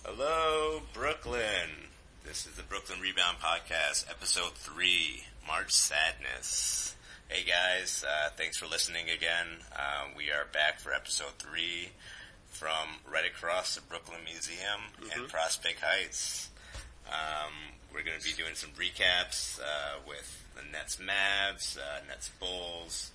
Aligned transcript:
Hello, 0.04 0.80
Brooklyn. 0.94 1.42
This 2.25 2.46
is 2.46 2.52
the 2.57 2.62
Brooklyn 2.62 3.00
Rebound 3.00 3.38
Podcast, 3.38 4.09
episode 4.11 4.55
three, 4.55 5.25
March 5.46 5.73
Sadness. 5.73 6.96
Hey 7.29 7.45
guys, 7.45 8.05
uh, 8.07 8.30
thanks 8.37 8.57
for 8.59 8.66
listening 8.66 9.11
again. 9.11 9.46
Uh, 9.75 10.05
we 10.16 10.30
are 10.30 10.46
back 10.53 10.80
for 10.80 10.93
episode 10.93 11.32
three 11.39 11.91
from 12.48 13.00
right 13.11 13.27
across 13.27 13.75
the 13.75 13.82
Brooklyn 13.82 14.21
Museum 14.25 14.80
in 15.16 15.27
Prospect 15.29 15.80
Heights. 15.80 16.50
Um, 17.12 17.52
we're 17.92 18.02
going 18.02 18.18
to 18.18 18.24
be 18.24 18.32
doing 18.32 18.55
some 18.55 18.70
recaps 18.70 19.60
uh, 19.60 20.00
with 20.09 20.45
the 20.56 20.62
Nets 20.73 20.96
Mavs, 20.96 21.77
uh, 21.77 22.00
Nets 22.09 22.30
Bulls, 22.41 23.10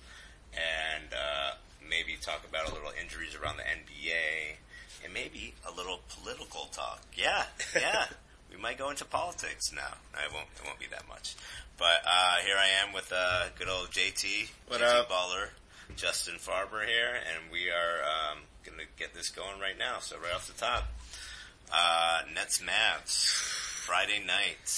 and 0.52 1.12
uh, 1.12 1.52
maybe 1.88 2.16
talk 2.20 2.46
about 2.48 2.70
a 2.70 2.74
little 2.74 2.92
injuries 3.00 3.34
around 3.34 3.56
the 3.56 3.64
NBA, 3.64 4.56
and 5.04 5.12
maybe 5.12 5.54
a 5.66 5.74
little 5.74 6.00
political 6.08 6.66
talk. 6.72 7.02
Yeah, 7.16 7.44
yeah. 7.74 8.06
we 8.50 8.56
might 8.56 8.78
go 8.78 8.90
into 8.90 9.04
politics 9.04 9.72
now. 9.74 9.94
No, 10.14 10.20
it 10.24 10.32
won't. 10.32 10.46
It 10.56 10.64
won't 10.64 10.78
be 10.78 10.86
that 10.90 11.08
much. 11.08 11.34
But 11.76 12.02
uh, 12.06 12.36
here 12.44 12.56
I 12.56 12.86
am 12.86 12.92
with 12.92 13.12
uh, 13.14 13.46
good 13.58 13.68
old 13.68 13.90
JT, 13.90 14.50
What 14.68 14.80
JT 14.80 15.00
up? 15.00 15.10
Baller, 15.10 15.48
Justin 15.96 16.34
Farber 16.36 16.84
here, 16.84 17.14
and 17.14 17.52
we 17.52 17.70
are 17.70 18.02
um, 18.02 18.38
going 18.64 18.78
to 18.78 18.86
get 18.96 19.14
this 19.14 19.30
going 19.30 19.60
right 19.60 19.78
now. 19.78 19.98
So 20.00 20.16
right 20.18 20.34
off 20.34 20.46
the 20.46 20.58
top, 20.58 20.88
uh, 21.72 22.20
Nets 22.34 22.60
Mavs 22.60 23.57
Friday 23.88 24.20
night. 24.26 24.68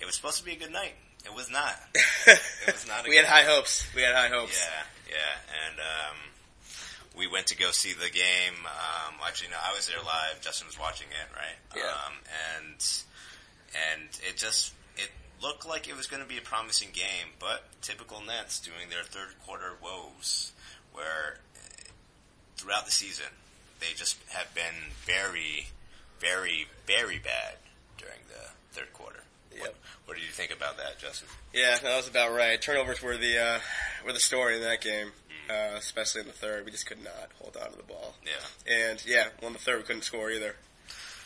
It 0.00 0.06
was 0.06 0.16
supposed 0.16 0.38
to 0.38 0.44
be 0.44 0.54
a 0.54 0.56
good 0.56 0.72
night. 0.72 0.94
It 1.24 1.32
was 1.32 1.48
not. 1.50 1.76
It 2.26 2.72
was 2.72 2.88
not. 2.88 3.06
A 3.06 3.08
we 3.08 3.14
had 3.14 3.26
high 3.26 3.44
hopes. 3.44 3.86
We 3.94 4.02
had 4.02 4.12
high 4.12 4.26
hopes. 4.26 4.58
yeah, 4.58 5.14
yeah, 5.14 5.68
and 5.68 5.78
um, 5.78 6.16
we 7.16 7.28
went 7.28 7.46
to 7.48 7.56
go 7.56 7.70
see 7.70 7.92
the 7.92 8.10
game. 8.10 8.58
Um, 8.66 9.14
actually, 9.24 9.50
no, 9.50 9.56
I 9.62 9.72
was 9.72 9.86
there 9.86 9.98
live. 9.98 10.40
Justin 10.40 10.66
was 10.66 10.80
watching 10.80 11.06
it, 11.10 11.36
right? 11.36 11.58
Yeah. 11.76 11.82
Um, 11.84 12.14
and 12.56 13.02
and 13.92 14.08
it 14.28 14.36
just 14.36 14.72
it 14.96 15.10
looked 15.40 15.68
like 15.68 15.86
it 15.86 15.96
was 15.96 16.08
going 16.08 16.22
to 16.22 16.28
be 16.28 16.38
a 16.38 16.42
promising 16.42 16.88
game, 16.92 17.30
but 17.38 17.62
typical 17.82 18.20
Nets 18.26 18.58
doing 18.58 18.90
their 18.90 19.04
third 19.04 19.38
quarter 19.46 19.74
woes, 19.80 20.52
where 20.92 21.38
throughout 22.56 22.84
the 22.84 22.90
season 22.90 23.30
they 23.78 23.94
just 23.94 24.16
have 24.30 24.52
been 24.54 24.90
very, 25.06 25.68
very, 26.18 26.66
very 26.86 27.18
bad 27.20 27.54
during 27.98 28.18
the 28.28 28.48
third 28.72 28.92
quarter. 28.92 29.20
What, 29.50 29.60
Yep. 29.60 29.74
what 30.06 30.14
did 30.16 30.24
you 30.26 30.32
think 30.32 30.50
about 30.52 30.76
that, 30.78 30.98
Justin? 30.98 31.28
Yeah, 31.52 31.78
that 31.78 31.96
was 31.96 32.08
about 32.08 32.32
right. 32.32 32.60
Turnovers 32.60 33.00
were 33.00 33.16
the 33.16 33.38
uh, 33.38 33.60
were 34.04 34.12
the 34.12 34.20
story 34.20 34.56
in 34.56 34.62
that 34.62 34.80
game, 34.80 35.12
Mm. 35.48 35.74
uh, 35.74 35.76
especially 35.76 36.22
in 36.22 36.26
the 36.26 36.32
third. 36.32 36.64
We 36.64 36.70
just 36.72 36.86
could 36.86 37.02
not 37.02 37.30
hold 37.40 37.56
on 37.56 37.70
to 37.70 37.76
the 37.76 37.82
ball, 37.84 38.16
Yeah. 38.24 38.72
and 38.72 39.04
yeah, 39.06 39.28
well, 39.40 39.48
in 39.48 39.52
the 39.52 39.58
third 39.60 39.78
we 39.78 39.84
couldn't 39.84 40.02
score 40.02 40.30
either. 40.30 40.56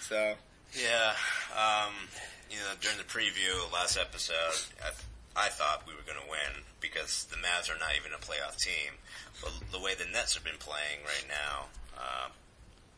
So 0.02 0.36
Yeah, 0.75 1.14
um, 1.56 1.94
you 2.50 2.58
know, 2.58 2.75
during 2.80 2.98
the 2.98 3.05
preview 3.05 3.72
last 3.72 3.97
episode, 3.97 4.55
I, 4.84 5.47
I 5.47 5.48
thought 5.48 5.86
we 5.86 5.94
were 5.94 6.03
going 6.03 6.20
to 6.20 6.28
win 6.30 6.64
because 6.80 7.25
the 7.30 7.36
Mavs 7.36 7.70
are 7.75 7.78
not 7.78 7.97
even 7.97 8.12
a 8.12 8.19
playoff 8.19 8.56
team. 8.58 8.92
But 9.41 9.53
the 9.72 9.78
way 9.80 9.94
the 9.94 10.05
Nets 10.05 10.34
have 10.34 10.44
been 10.44 10.58
playing 10.58 11.00
right 11.05 11.25
now, 11.28 11.66
um, 11.97 12.32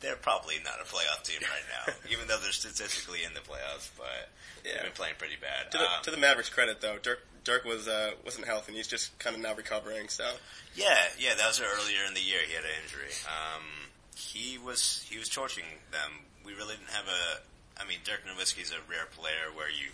they're 0.01 0.17
probably 0.17 0.57
not 0.65 0.81
a 0.81 0.85
playoff 0.85 1.23
team 1.25 1.41
right 1.43 1.67
now, 1.87 1.93
even 2.11 2.27
though 2.29 2.39
they're 2.39 2.53
statistically 2.53 3.25
in 3.25 3.35
the 3.35 3.41
playoffs. 3.41 3.91
But 3.97 4.29
Yeah. 4.65 4.73
they've 4.75 4.83
been 4.85 4.93
playing 4.93 5.15
pretty 5.19 5.37
bad. 5.37 5.71
to 5.73 5.79
the, 5.79 5.85
Um, 5.85 6.03
to 6.03 6.11
the 6.11 6.17
Mavericks' 6.17 6.49
credit, 6.49 6.81
though, 6.81 6.99
Dirk 6.99 7.27
Dirk 7.45 7.65
was 7.65 7.89
uh, 7.89 8.13
wasn't 8.25 8.45
healthy. 8.47 8.69
and 8.73 8.77
He's 8.77 8.87
just 8.89 9.19
kind 9.19 9.35
of 9.35 9.41
now 9.43 9.55
recovering. 9.55 10.09
So 10.09 10.29
Yeah, 10.75 11.09
yeah, 11.19 11.35
that 11.35 11.47
was 11.49 11.61
earlier 11.61 12.05
in 12.07 12.13
the 12.15 12.21
year. 12.21 12.41
He 12.47 12.53
had 12.55 12.65
an 12.65 12.71
injury. 12.85 13.13
Um, 13.27 13.89
he 14.17 14.59
was 14.59 15.07
he 15.09 15.17
was 15.19 15.29
torching 15.29 15.65
them. 15.91 16.25
We 16.45 16.53
really 16.55 16.77
didn't 16.77 16.91
have 16.91 17.09
a. 17.09 17.81
I 17.81 17.87
mean, 17.89 17.99
Dirk 18.05 18.25
Nowitzki's 18.29 18.73
a 18.73 18.81
rare 18.91 19.07
player 19.17 19.49
where 19.55 19.71
you. 19.71 19.89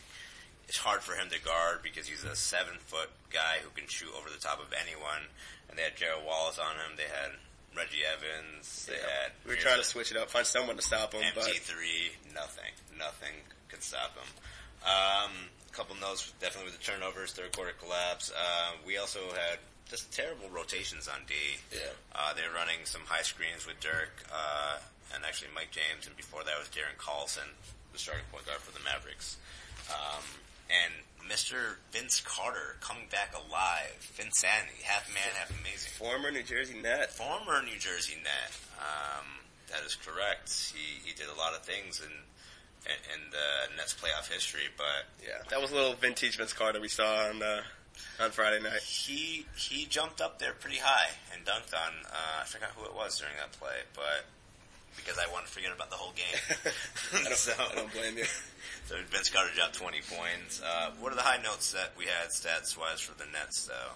It's 0.69 0.79
hard 0.79 1.03
for 1.05 1.15
him 1.15 1.31
to 1.31 1.39
guard 1.41 1.83
because 1.85 2.09
he's 2.09 2.25
a 2.25 2.35
seven 2.35 2.75
foot 2.79 3.11
guy 3.31 3.59
who 3.63 3.71
can 3.71 3.87
shoot 3.87 4.11
over 4.19 4.29
the 4.29 4.41
top 4.43 4.59
of 4.59 4.73
anyone. 4.75 5.31
And 5.71 5.79
they 5.79 5.83
had 5.83 5.95
Gerald 5.97 6.25
Wallace 6.27 6.59
on 6.59 6.75
him. 6.75 6.97
They 6.97 7.05
had 7.07 7.39
Reggie 7.77 8.03
Evans. 8.03 8.87
They 8.89 8.95
had. 8.97 9.33
we 9.45 9.53
were 9.53 9.61
trying 9.61 9.79
to 9.79 9.85
switch 9.85 10.11
it 10.11 10.17
up, 10.17 10.31
find 10.31 10.47
someone 10.47 10.77
to 10.77 10.83
stop 10.83 11.13
him, 11.13 11.23
but 11.35 11.45
MT3, 11.45 12.35
nothing, 12.35 12.73
nothing 12.99 13.35
could 13.69 13.83
stop 13.83 14.17
him. 14.17 14.29
Um, 14.83 15.33
a 15.69 15.73
couple 15.77 15.97
notes, 15.97 16.33
definitely 16.41 16.71
with 16.73 16.79
the 16.79 16.85
turnovers, 16.85 17.33
third 17.33 17.53
quarter 17.53 17.73
collapse. 17.79 18.33
Uh, 18.33 18.73
we 18.87 18.97
also 18.99 19.21
had 19.35 19.59
just 19.91 20.13
terrible 20.13 20.49
rotations 20.51 21.09
on 21.09 21.21
D. 21.27 21.35
Yeah. 21.73 21.79
Uh, 22.15 22.35
they 22.35 22.43
were 22.43 22.55
running 22.55 22.85
some 22.85 23.03
high 23.07 23.23
screens 23.23 23.67
with 23.67 23.79
Dirk, 23.81 24.25
uh, 24.33 24.79
and 25.15 25.25
actually 25.25 25.51
Mike 25.55 25.71
James, 25.71 26.07
and 26.07 26.17
before 26.17 26.43
that 26.45 26.59
was 26.59 26.69
Darren 26.69 26.97
Collison, 26.99 27.47
the 27.93 27.99
starting 27.99 28.25
point 28.33 28.47
guard 28.47 28.59
for 28.59 28.73
the 28.73 28.83
Mavericks. 28.83 29.37
Um, 29.91 30.25
Mr. 31.47 31.77
Vince 31.93 32.21
Carter 32.23 32.77
coming 32.81 33.05
back 33.11 33.35
alive. 33.35 33.95
Vince 34.15 34.43
Vinsanity, 34.43 34.83
half 34.83 35.09
man, 35.15 35.23
half 35.35 35.51
amazing 35.61 35.93
former 35.93 36.31
New 36.31 36.43
Jersey 36.43 36.81
Net. 36.81 37.13
former 37.13 37.63
New 37.63 37.79
Jersey 37.79 38.17
Net. 38.23 38.53
Um, 38.79 39.27
that 39.71 39.85
is 39.85 39.95
correct. 39.95 40.51
He 40.75 41.09
he 41.09 41.15
did 41.15 41.27
a 41.29 41.39
lot 41.39 41.55
of 41.55 41.63
things 41.63 42.01
in 42.01 42.13
in, 42.91 42.99
in 43.15 43.31
the 43.31 43.77
Nets 43.77 43.95
playoff 43.95 44.33
history, 44.33 44.69
but 44.77 45.07
Yeah, 45.25 45.39
that 45.51 45.61
was 45.61 45.71
a 45.71 45.75
little 45.75 45.95
vintage 45.95 46.37
Vince 46.37 46.53
Carter 46.53 46.81
we 46.81 46.89
saw 46.89 47.29
on 47.29 47.43
uh, 47.43 47.63
on 48.21 48.31
Friday 48.33 48.63
night. 48.63 48.83
he 48.83 49.47
he 49.57 49.87
jumped 49.87 50.21
up 50.21 50.39
there 50.41 50.53
pretty 50.53 50.79
high 50.79 51.11
and 51.33 51.45
dunked 51.45 51.75
on. 51.75 51.93
Uh, 52.07 52.43
I 52.43 52.45
forgot 52.45 52.71
who 52.77 52.85
it 52.87 52.95
was 52.95 53.19
during 53.21 53.35
that 53.37 53.53
play, 53.53 53.77
but 53.95 54.27
because 54.97 55.19
I 55.19 55.31
want 55.31 55.47
to 55.47 55.53
forget 55.53 55.71
about 55.73 55.91
the 55.91 55.97
whole 55.97 56.13
game. 56.17 56.41
I 57.15 57.23
don't, 57.23 57.35
so, 57.37 57.53
I 57.59 57.75
don't 57.75 57.93
blame 57.93 58.19
you. 58.19 58.25
So 58.87 58.95
Vince 59.11 59.31
Carter 59.31 59.51
dropped 59.55 59.75
20 59.75 59.99
points. 60.09 60.63
Uh, 60.63 60.91
what 61.01 61.13
are 61.13 61.17
the 61.17 61.23
high 61.23 61.43
notes 61.43 61.73
that 61.73 61.93
we 61.99 62.05
had 62.05 62.29
stats 62.31 62.79
wise 62.79 63.01
for 63.01 63.17
the 63.19 63.27
Nets 63.33 63.67
though? 63.67 63.95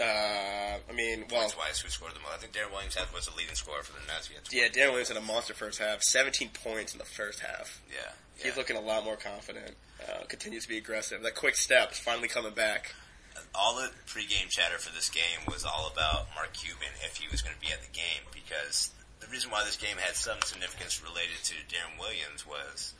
Uh, 0.00 0.78
I 0.88 0.92
mean, 0.92 1.24
well, 1.30 1.42
Points 1.42 1.56
wise, 1.56 1.78
who 1.78 1.88
scored 1.88 2.12
the 2.14 2.20
most? 2.20 2.32
I 2.34 2.38
think 2.38 2.52
Deron 2.52 2.72
Williams 2.72 2.94
had 2.96 3.12
was 3.14 3.26
the 3.26 3.36
leading 3.36 3.54
scorer 3.54 3.82
for 3.82 3.92
the 3.92 4.04
Nets. 4.08 4.26
He 4.26 4.34
had 4.34 4.44
20. 4.44 4.58
yeah, 4.58 4.68
Deron 4.68 4.90
Williams 4.90 5.08
had 5.08 5.16
a 5.18 5.20
monster 5.22 5.54
first 5.54 5.78
half, 5.78 6.02
17 6.02 6.50
points 6.64 6.92
in 6.92 6.98
the 6.98 7.04
first 7.04 7.40
half. 7.40 7.80
yeah, 7.88 8.10
yeah. 8.38 8.44
He's 8.44 8.56
looking 8.56 8.76
a 8.76 8.80
lot 8.80 9.04
more 9.04 9.16
confident. 9.16 9.76
Uh, 10.02 10.24
continues 10.26 10.64
to 10.64 10.68
be 10.70 10.78
aggressive. 10.78 11.22
That 11.22 11.36
quick 11.36 11.54
step 11.56 11.92
is 11.92 11.98
finally 11.98 12.26
coming 12.26 12.54
back. 12.54 12.94
all 13.54 13.76
the 13.76 13.90
pregame 14.08 14.48
chatter 14.48 14.78
for 14.78 14.92
this 14.92 15.08
game 15.10 15.46
was 15.46 15.64
all 15.64 15.92
about 15.92 16.26
Mark 16.34 16.52
Cuban 16.54 16.88
if 17.04 17.16
he 17.18 17.28
was 17.30 17.42
going 17.42 17.54
to 17.54 17.60
be 17.60 17.70
at 17.72 17.82
the 17.82 17.92
game 17.92 18.26
because 18.34 18.90
the 19.20 19.28
reason 19.28 19.50
why 19.52 19.62
this 19.64 19.76
game 19.76 19.98
had 19.98 20.16
some 20.16 20.38
significance 20.42 21.00
related 21.04 21.38
to 21.44 21.54
Deron 21.70 22.00
Williams 22.00 22.44
was 22.46 22.94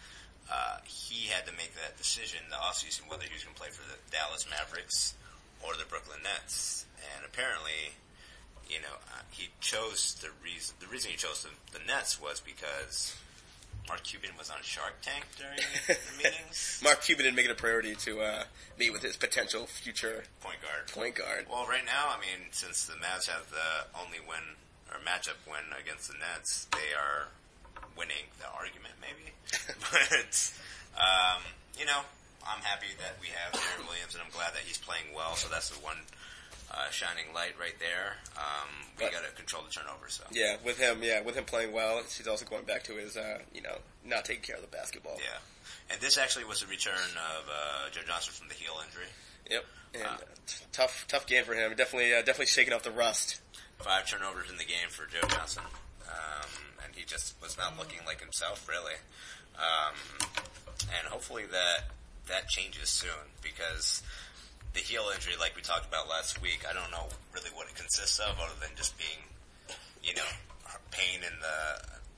uh, 0.51 0.79
he 0.85 1.29
had 1.29 1.47
to 1.47 1.53
make 1.53 1.75
that 1.75 1.97
decision 1.97 2.41
the 2.51 2.57
offseason 2.57 3.09
whether 3.11 3.25
he 3.25 3.33
was 3.35 3.45
going 3.45 3.55
to 3.55 3.61
play 3.61 3.71
for 3.71 3.83
the 3.89 3.97
Dallas 4.11 4.47
Mavericks 4.51 5.15
or 5.63 5.75
the 5.75 5.85
Brooklyn 5.89 6.19
Nets. 6.23 6.87
And 7.17 7.25
apparently, 7.25 7.95
you 8.69 8.81
know, 8.81 8.97
uh, 9.15 9.23
he 9.31 9.49
chose 9.61 10.15
the 10.21 10.29
reason. 10.43 10.75
The 10.81 10.87
reason 10.89 11.11
he 11.11 11.17
chose 11.17 11.43
the, 11.45 11.79
the 11.79 11.85
Nets 11.87 12.21
was 12.21 12.41
because 12.41 13.17
Mark 13.89 14.03
Cuban 14.05 14.31
was 14.39 14.51
on 14.51 14.59
Shark 14.63 14.95
Tank 15.03 15.25
during 15.39 15.59
the 15.87 15.97
meetings. 16.19 16.81
Mark 16.83 17.03
Cuban 17.03 17.25
didn't 17.25 17.37
make 17.37 17.47
it 17.47 17.51
a 17.51 17.57
priority 17.57 17.95
to 17.97 18.21
uh, 18.21 18.45
meet 18.79 18.93
with 18.93 19.03
his 19.03 19.17
potential 19.17 19.67
future 19.67 20.25
Point 20.41 20.59
guard. 20.63 20.87
point 20.93 21.15
guard. 21.17 21.47
Well, 21.51 21.67
right 21.67 21.85
now, 21.85 22.11
I 22.15 22.21
mean, 22.21 22.49
since 22.53 22.85
the 22.87 22.95
Mavs 22.95 23.29
have 23.29 23.51
the 23.51 23.87
only 23.99 24.19
win 24.21 24.57
or 24.93 24.99
matchup 25.01 25.39
win 25.47 25.65
against 25.81 26.09
the 26.13 26.19
Nets, 26.19 26.67
they 26.73 26.95
are 26.95 27.29
winning 27.97 28.27
the 28.39 28.49
argument, 28.53 28.95
maybe. 29.01 29.33
but 29.91 30.33
um, 30.97 31.43
you 31.79 31.87
know, 31.87 32.01
I'm 32.47 32.63
happy 32.63 32.91
that 32.99 33.17
we 33.21 33.29
have 33.29 33.53
Deron 33.53 33.89
Williams, 33.89 34.15
and 34.15 34.23
I'm 34.25 34.31
glad 34.33 34.53
that 34.55 34.63
he's 34.65 34.79
playing 34.79 35.15
well. 35.15 35.35
So 35.37 35.49
that's 35.49 35.71
the 35.71 35.79
one 35.85 35.99
uh, 36.73 36.91
shining 36.91 37.33
light 37.35 37.55
right 37.61 37.77
there. 37.79 38.17
Um, 38.37 38.69
we 38.99 39.05
got 39.11 39.25
to 39.25 39.33
control 39.37 39.63
the 39.63 39.71
turnover. 39.71 40.09
So 40.09 40.25
Yeah, 40.33 40.57
with 40.65 40.79
him, 40.79 41.03
yeah, 41.03 41.21
with 41.23 41.35
him 41.37 41.45
playing 41.45 41.73
well, 41.73 42.03
he's 42.03 42.27
also 42.29 42.45
going 42.45 42.65
back 42.65 42.85
to 42.85 42.95
his, 42.95 43.17
uh, 43.17 43.39
you 43.55 43.63
know, 43.63 43.77
not 44.05 44.25
taking 44.25 44.43
care 44.43 44.57
of 44.57 44.63
the 44.63 44.69
basketball. 44.75 45.17
yeah. 45.19 45.39
And 45.91 46.01
this 46.01 46.17
actually 46.17 46.45
was 46.45 46.63
a 46.63 46.67
return 46.67 46.95
of 47.37 47.49
uh, 47.49 47.91
Joe 47.91 48.01
Johnson 48.07 48.33
from 48.33 48.49
the 48.49 48.55
heel 48.55 48.73
injury. 48.87 49.11
Yep. 49.51 49.65
And 49.95 50.03
Uh, 50.05 50.07
uh, 50.07 50.17
tough, 50.73 51.05
tough 51.09 51.27
game 51.27 51.45
for 51.45 51.55
him. 51.55 51.75
Definitely, 51.77 52.15
uh, 52.15 52.19
definitely 52.23 52.47
shaking 52.47 52.73
off 52.73 52.83
the 52.83 52.91
rust. 52.91 53.41
Five 53.83 54.07
turnovers 54.07 54.49
in 54.49 54.59
the 54.59 54.65
game 54.65 54.87
for 54.91 55.11
Joe 55.11 55.27
Johnson. 55.27 55.65
Um, 56.07 56.51
and 56.85 56.95
he 56.95 57.05
just 57.05 57.35
was 57.43 57.59
not 57.59 57.77
looking 57.77 57.99
like 58.07 58.21
himself, 58.21 58.69
really. 58.69 58.95
Um, 59.59 59.99
and 60.99 61.07
hopefully 61.09 61.45
that 61.51 61.91
that 62.29 62.47
changes 62.49 62.89
soon 62.89 63.27
because 63.43 64.03
the 64.73 64.79
heel 64.79 65.11
injury, 65.13 65.35
like 65.39 65.57
we 65.57 65.63
talked 65.63 65.87
about 65.87 66.09
last 66.09 66.41
week, 66.41 66.63
I 66.63 66.73
don't 66.73 66.91
know 66.93 67.09
really 67.35 67.51
what 67.55 67.67
it 67.67 67.75
consists 67.75 68.21
of, 68.21 68.39
other 68.39 68.55
than 68.61 68.71
just 68.77 68.97
being, 68.97 69.19
you 70.03 70.15
know, 70.15 70.31
pain 70.93 71.19
in 71.19 71.35
the 71.43 71.59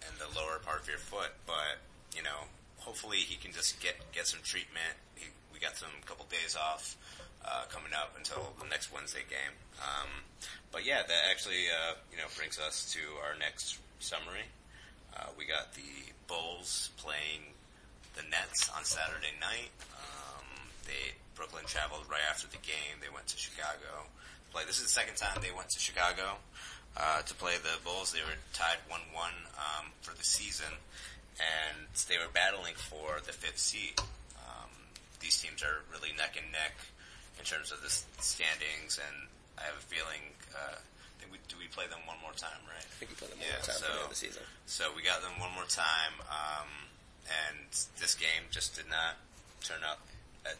in 0.05 0.13
the 0.21 0.29
lower 0.39 0.61
part 0.61 0.83
of 0.83 0.89
your 0.89 0.99
foot. 0.99 1.33
But 1.47 1.81
you 2.15 2.23
know, 2.23 2.45
hopefully 2.77 3.19
he 3.19 3.37
can 3.37 3.53
just 3.53 3.81
get 3.81 3.97
get 4.13 4.27
some 4.27 4.41
treatment. 4.45 5.01
He, 5.17 5.33
we 5.53 5.61
got 5.61 5.77
some 5.77 5.97
couple 6.05 6.27
days 6.29 6.57
off 6.61 6.97
uh, 7.44 7.64
coming 7.69 7.93
up 7.93 8.14
until 8.17 8.52
the 8.58 8.69
next 8.69 8.93
Wednesday 8.93 9.23
game. 9.29 9.55
Um, 9.81 10.08
but 10.73 10.85
yeah, 10.85 11.02
that 11.06 11.23
actually 11.31 11.69
uh, 11.69 11.94
you 12.11 12.19
know 12.19 12.29
brings 12.37 12.58
us 12.58 12.93
to 12.94 13.00
our 13.23 13.38
next 13.38 13.79
summary. 14.00 14.49
Uh, 15.14 15.31
we 15.38 15.46
got 15.46 15.75
the 15.75 16.11
Bulls 16.26 16.91
playing 16.96 17.55
the 18.17 18.23
Nets 18.31 18.70
on 18.76 18.85
Saturday 18.85 19.35
night. 19.41 19.70
Um, 19.94 20.46
they 20.87 21.14
Brooklyn 21.35 21.64
traveled 21.67 22.06
right 22.11 22.25
after 22.31 22.46
the 22.49 22.62
game. 22.62 22.99
They 23.00 23.12
went 23.12 23.26
to 23.29 23.38
Chicago 23.38 24.06
to 24.06 24.49
play. 24.52 24.62
This 24.67 24.79
is 24.79 24.91
the 24.91 24.96
second 24.96 25.17
time 25.17 25.38
they 25.43 25.55
went 25.55 25.70
to 25.70 25.81
Chicago 25.81 26.38
uh, 26.96 27.23
to 27.23 27.35
play 27.35 27.55
the 27.62 27.76
Bulls. 27.85 28.12
They 28.12 28.23
were 28.23 28.38
tied 28.52 28.79
one-one 28.88 29.35
um, 29.58 29.91
for 30.00 30.14
the 30.17 30.25
season, 30.25 30.70
and 31.38 31.87
they 32.08 32.19
were 32.19 32.31
battling 32.32 32.75
for 32.75 33.19
the 33.26 33.32
fifth 33.32 33.58
seed. 33.58 33.99
Um, 34.38 34.70
these 35.20 35.41
teams 35.41 35.62
are 35.62 35.82
really 35.91 36.14
neck 36.17 36.38
and 36.38 36.50
neck 36.52 36.75
in 37.39 37.45
terms 37.45 37.73
of 37.73 37.83
the 37.83 37.91
standings, 38.23 38.99
and 38.99 39.29
I 39.59 39.63
have 39.65 39.75
a 39.77 39.85
feeling. 39.87 40.33
Uh, 40.55 40.77
we, 41.33 41.39
do 41.49 41.57
we 41.59 41.67
play 41.69 41.87
them 41.89 41.99
one 42.07 42.17
more 42.23 42.33
time, 42.37 42.61
right? 42.69 42.79
I 42.85 42.95
think 43.01 43.11
we 43.11 43.17
play 43.17 43.29
them 43.29 43.39
one 43.39 43.49
Yeah, 43.49 43.59
more 43.59 43.67
time 43.67 43.77
so- 43.81 44.03
the 44.05 44.09
the 44.11 44.15
season. 44.15 44.43
So 44.67 44.91
we 44.95 45.03
got 45.03 45.21
them 45.23 45.35
one 45.41 45.53
more 45.55 45.67
time, 45.69 46.15
um, 46.31 46.69
and 47.27 47.69
this 48.01 48.15
game 48.15 48.47
just 48.51 48.77
did 48.77 48.89
not 48.89 49.17
turn 49.65 49.79
out 49.85 49.99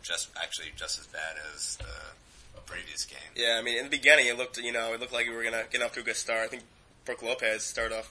just 0.03 0.29
actually 0.41 0.73
just 0.77 0.99
as 0.99 1.07
bad 1.09 1.37
as 1.55 1.77
the 1.77 2.61
previous 2.67 3.05
game. 3.05 3.19
Yeah, 3.37 3.57
I 3.59 3.63
mean, 3.63 3.77
in 3.79 3.85
the 3.85 3.91
beginning, 3.91 4.27
it 4.29 4.37
looked, 4.39 4.57
you 4.59 4.73
know, 4.73 4.95
it 4.95 5.01
looked 5.01 5.13
like 5.13 5.27
we 5.29 5.35
were 5.35 5.45
gonna 5.45 5.65
get 5.71 5.83
off 5.83 5.93
to 5.95 6.01
a 6.01 6.03
good 6.03 6.17
start. 6.17 6.41
I 6.45 6.47
think 6.49 6.63
Brook 7.05 7.23
Lopez 7.23 7.63
started 7.65 7.95
off 7.99 8.11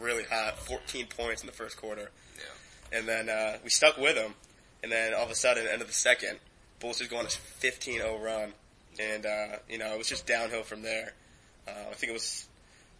really 0.00 0.22
hot, 0.24 0.58
14 0.60 1.06
points 1.08 1.42
in 1.42 1.46
the 1.46 1.52
first 1.52 1.76
quarter, 1.76 2.10
Yeah. 2.38 2.98
and 2.98 3.08
then 3.08 3.28
uh, 3.28 3.58
we 3.64 3.70
stuck 3.70 3.96
with 3.98 4.16
him. 4.16 4.34
And 4.84 4.90
then 4.90 5.14
all 5.14 5.24
of 5.24 5.30
a 5.30 5.34
sudden, 5.34 5.66
end 5.68 5.80
of 5.82 5.88
the 5.88 5.94
second, 5.94 6.38
Bulls 6.82 6.98
just 6.98 7.10
go 7.10 7.16
on 7.16 7.24
a 7.24 7.28
15-0 7.28 8.22
run, 8.22 8.52
and 9.00 9.24
uh, 9.24 9.46
you 9.70 9.78
know, 9.78 9.94
it 9.94 9.98
was 9.98 10.08
just 10.08 10.26
downhill 10.26 10.62
from 10.64 10.82
there. 10.82 11.14
Uh, 11.66 11.70
I 11.90 11.94
think 11.94 12.10
it 12.10 12.12
was 12.12 12.46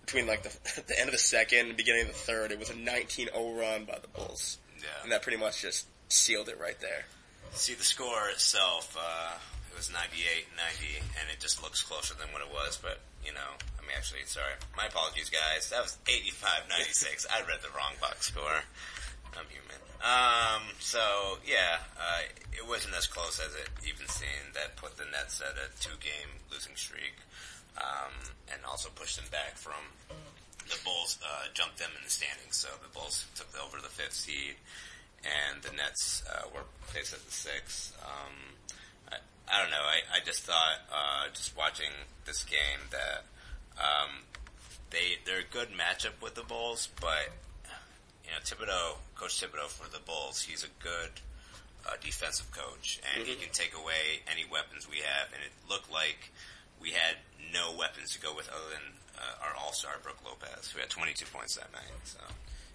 between 0.07 0.27
like 0.27 0.43
the, 0.45 0.83
the 0.87 0.99
end 0.99 1.09
of 1.09 1.13
the 1.13 1.19
second 1.19 1.69
and 1.69 1.77
beginning 1.77 2.03
of 2.03 2.09
the 2.09 2.15
third, 2.15 2.53
it 2.53 2.59
was 2.59 2.71
a 2.71 2.75
19-0 2.75 3.29
run 3.59 3.85
by 3.85 3.99
the 4.01 4.09
Bulls, 4.09 4.59
Yeah. 4.81 4.87
and 5.03 5.13
that 5.13 5.23
pretty 5.23 5.39
much 5.39 5.61
just 5.63 5.87
sealed 6.09 6.49
it 6.49 6.59
right 6.59 6.81
there. 6.81 7.05
See 7.53 7.75
the 7.75 7.85
score 7.85 8.29
itself, 8.31 8.97
uh, 8.99 9.35
it 9.71 9.77
was 9.77 9.89
98-90, 9.91 11.03
and 11.21 11.29
it 11.33 11.41
just 11.41 11.63
looks 11.63 11.83
closer 11.83 12.15
than 12.15 12.29
what 12.33 12.41
it 12.41 12.49
was, 12.53 12.79
but, 12.81 13.01
you 13.27 13.33
know, 13.33 13.51
I 13.77 13.83
mean, 13.83 13.91
actually, 13.97 14.25
sorry. 14.27 14.55
My 14.77 14.87
apologies, 14.87 15.29
guys. 15.29 15.69
That 15.71 15.83
was 15.83 15.99
85-96. 16.07 17.27
I 17.31 17.41
read 17.41 17.61
the 17.63 17.69
wrong 17.77 17.93
box 18.01 18.29
score. 18.29 18.63
I'm 19.37 19.47
human. 19.51 19.77
Um, 20.03 20.63
so, 20.81 21.39
yeah, 21.47 21.79
uh, 21.97 22.27
it 22.53 22.67
wasn't 22.67 22.95
as 22.95 23.07
close 23.07 23.39
as 23.39 23.55
it 23.55 23.71
even 23.87 24.09
seemed. 24.09 24.55
That 24.55 24.77
put 24.77 24.97
the 24.97 25.07
Nets 25.07 25.41
at 25.41 25.55
a 25.55 25.71
two-game 25.79 26.43
losing 26.51 26.75
streak, 26.75 27.15
um, 27.79 28.13
and 28.53 28.61
also 28.67 28.91
pushed 28.95 29.17
them 29.17 29.31
back 29.31 29.57
from 29.57 29.79
the 30.67 30.79
Bulls, 30.85 31.19
uh, 31.23 31.47
jumped 31.55 31.79
them 31.79 31.91
in 31.97 32.03
the 32.05 32.11
standings, 32.11 32.57
so 32.57 32.69
the 32.83 32.91
Bulls 32.99 33.27
took 33.37 33.49
over 33.63 33.79
the 33.79 33.91
fifth 33.91 34.15
seed 34.15 34.57
and 35.25 35.63
the 35.63 35.71
Nets 35.77 36.23
uh, 36.29 36.49
were 36.55 36.65
placed 36.89 37.13
at 37.13 37.25
the 37.25 37.33
sixth. 37.33 37.97
Um, 38.03 38.35
I, 39.11 39.17
I 39.49 39.63
don't 39.63 39.71
know. 39.71 39.83
I, 39.83 40.19
I 40.19 40.25
just 40.25 40.43
thought, 40.43 40.79
uh, 40.91 41.29
just 41.33 41.57
watching 41.57 41.91
this 42.27 42.45
game, 42.45 42.83
that 42.91 43.25
um, 43.79 44.23
they 44.91 45.19
they're 45.25 45.41
a 45.41 45.53
good 45.53 45.69
matchup 45.71 46.21
with 46.23 46.35
the 46.35 46.43
Bulls, 46.43 46.89
but 47.01 47.31
you 48.33 48.39
know 48.39 48.73
Thibodeau, 48.73 48.97
Coach 49.15 49.41
Thibodeau 49.41 49.69
for 49.69 49.91
the 49.91 50.01
Bulls, 50.01 50.43
he's 50.43 50.65
a 50.65 50.73
good 50.83 51.21
uh, 51.87 51.97
defensive 52.03 52.51
coach, 52.53 53.01
and 53.15 53.27
he 53.27 53.35
can 53.35 53.53
take 53.53 53.75
away 53.77 54.25
any 54.31 54.45
weapons 54.51 54.89
we 54.89 54.99
have. 54.99 55.29
And 55.35 55.43
it 55.45 55.53
looked 55.69 55.93
like 55.93 56.33
we 56.81 56.91
had 56.91 57.17
no 57.53 57.77
weapons 57.77 58.13
to 58.13 58.21
go 58.21 58.35
with 58.35 58.49
other 58.49 58.71
than 58.73 58.83
uh, 59.19 59.45
our 59.45 59.55
All 59.61 59.73
Star 59.73 59.93
Brook 60.03 60.19
Lopez, 60.25 60.71
who 60.71 60.81
had 60.81 60.89
22 60.89 61.27
points 61.27 61.57
that 61.57 61.73
night. 61.73 61.93
So. 62.05 62.21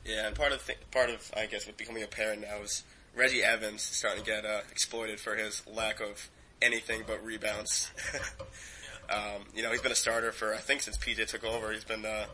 Yeah, 0.06 0.27
and 0.27 0.36
part 0.36 0.51
of 0.51 0.65
the, 0.68 0.75
part 0.92 1.09
of 1.09 1.31
I 1.36 1.48
guess 1.48 1.65
what's 1.65 1.77
becoming 1.77 2.03
apparent 2.03 2.42
now 2.42 2.62
is 2.62 2.83
Reggie 3.15 3.44
Evans 3.44 3.81
starting 3.81 4.24
to 4.24 4.30
get 4.30 4.45
uh, 4.45 4.62
exploited 4.69 5.19
for 5.19 5.36
his 5.36 5.63
lack 5.65 6.01
of 6.01 6.30
anything 6.62 7.01
but 7.07 7.24
rebounds. 7.25 7.89
um, 9.10 9.44
you 9.56 9.63
know, 9.63 9.71
he's 9.71 9.81
been 9.81 9.92
a 9.92 9.95
starter 9.95 10.31
for 10.31 10.53
I 10.53 10.60
think 10.60 10.83
since 10.83 10.98
PJ 10.98 11.27
took 11.27 11.44
over. 11.44 11.71
He's 11.71 11.83
been 11.83 12.06
uh, 12.06 12.25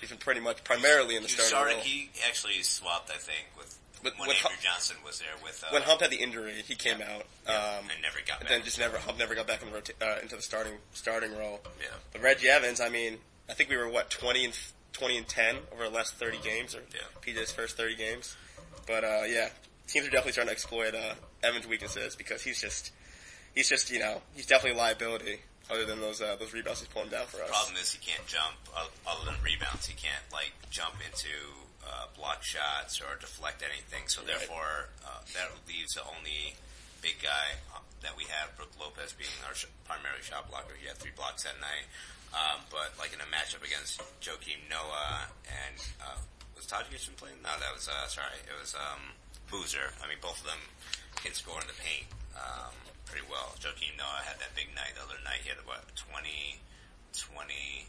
he's 0.00 0.10
been 0.10 0.18
pretty 0.18 0.40
much 0.40 0.62
primarily 0.64 1.16
in 1.16 1.22
the 1.22 1.28
starting 1.28 1.48
started. 1.50 1.74
role. 1.76 1.82
He 1.82 2.10
actually 2.26 2.62
swapped, 2.62 3.10
I 3.10 3.16
think, 3.18 3.46
with 3.56 3.76
With- 4.02 4.14
when 4.18 4.30
Andrew 4.30 4.42
Hump- 4.50 4.60
Johnson 4.60 4.96
was 5.04 5.18
there. 5.18 5.28
With 5.42 5.62
uh, 5.66 5.72
when 5.72 5.82
Hump 5.82 6.00
had 6.00 6.10
the 6.10 6.16
injury, 6.16 6.52
he 6.66 6.74
came 6.74 7.00
out. 7.02 7.26
Um, 7.46 7.88
and 7.90 8.00
never 8.02 8.18
got 8.26 8.40
back. 8.40 8.48
then 8.48 8.62
just 8.62 8.78
never 8.78 8.98
Hump 8.98 9.18
never 9.18 9.34
got 9.34 9.46
back 9.46 9.62
in 9.62 9.68
the 9.68 9.74
rota- 9.74 9.94
uh, 10.00 10.18
into 10.22 10.36
the 10.36 10.42
starting 10.42 10.74
starting 10.92 11.36
role. 11.36 11.60
yeah, 11.80 11.88
But 12.12 12.22
Reggie 12.22 12.48
Evans, 12.48 12.80
I 12.80 12.88
mean, 12.88 13.18
I 13.48 13.54
think 13.54 13.68
we 13.70 13.76
were 13.76 13.88
what 13.88 14.10
twenty 14.10 14.44
and 14.44 14.56
twenty 14.92 15.16
and 15.18 15.26
ten 15.28 15.56
over 15.72 15.84
the 15.84 15.90
last 15.90 16.14
thirty 16.14 16.38
games, 16.38 16.74
or 16.74 16.82
Yeah. 16.94 17.00
PJ's 17.22 17.52
first 17.52 17.76
thirty 17.76 17.96
games. 17.96 18.36
But 18.86 19.04
uh, 19.04 19.22
yeah, 19.26 19.48
teams 19.86 20.06
are 20.06 20.10
definitely 20.10 20.32
trying 20.32 20.46
to 20.46 20.52
exploit 20.52 20.94
uh, 20.94 21.14
Evans' 21.42 21.66
weaknesses 21.66 22.16
because 22.16 22.42
he's 22.42 22.60
just 22.60 22.92
he's 23.54 23.68
just 23.68 23.90
you 23.90 23.98
know 23.98 24.22
he's 24.34 24.46
definitely 24.46 24.78
a 24.78 24.82
liability. 24.82 25.40
Other 25.70 25.84
than 25.86 26.00
those 26.00 26.20
uh, 26.20 26.36
those 26.38 26.52
rebounds 26.52 26.80
he's 26.80 26.88
pulling 26.90 27.10
down 27.10 27.26
for 27.26 27.38
us. 27.42 27.46
The 27.46 27.52
problem 27.54 27.76
is 27.80 27.92
he 27.94 28.02
can't 28.02 28.26
jump 28.26 28.56
other 28.74 29.24
than 29.24 29.38
rebounds. 29.42 29.86
He 29.86 29.94
can't 29.94 30.24
like 30.32 30.52
jump 30.70 30.94
into 31.04 31.30
uh, 31.86 32.10
block 32.18 32.42
shots 32.42 33.00
or 33.00 33.14
deflect 33.20 33.62
anything. 33.62 34.06
So 34.10 34.20
Right. 34.20 34.34
therefore, 34.34 34.90
uh, 35.06 35.22
that 35.38 35.48
leaves 35.70 35.94
the 35.94 36.02
only 36.10 36.54
big 37.00 37.22
guy 37.22 37.56
uh, 37.74 37.78
that 38.02 38.16
we 38.18 38.24
have, 38.28 38.50
Brook 38.58 38.74
Lopez, 38.80 39.14
being 39.14 39.30
our 39.48 39.54
sh- 39.54 39.70
primary 39.86 40.20
shot 40.26 40.50
blocker. 40.50 40.74
He 40.80 40.86
had 40.90 40.98
three 40.98 41.14
blocks 41.16 41.44
that 41.44 41.56
night. 41.62 41.86
Um, 42.30 42.62
but 42.70 42.94
like 42.98 43.10
in 43.14 43.18
a 43.22 43.26
matchup 43.30 43.62
against 43.66 43.98
Joakim 44.22 44.62
Noah 44.70 45.26
and 45.50 45.74
uh, 45.98 46.14
was 46.54 46.66
Taj 46.66 46.86
Gibson 46.90 47.14
playing? 47.18 47.38
No, 47.42 47.50
that 47.58 47.72
was 47.74 47.88
uh, 47.90 48.06
sorry, 48.06 48.38
it 48.46 48.54
was 48.54 48.74
um, 48.78 49.14
Boozer. 49.50 49.90
I 49.98 50.06
mean, 50.06 50.18
both 50.22 50.38
of 50.38 50.46
them 50.46 50.62
can 51.18 51.34
score 51.34 51.58
in 51.60 51.66
the 51.66 51.74
paint 51.82 52.06
um, 52.38 52.70
pretty 53.10 53.26
well. 53.30 53.52
Joakim 53.58 53.98
Noah 53.98 54.22
had 54.24 54.38
that 54.40 54.54
big 54.54 54.70
night 54.74 54.94
the 54.94 55.02
other 55.02 55.18
night. 55.26 55.42
He 55.42 55.50
had 55.50 55.58
what 55.66 55.82
20, 55.98 56.58
20 57.12 57.86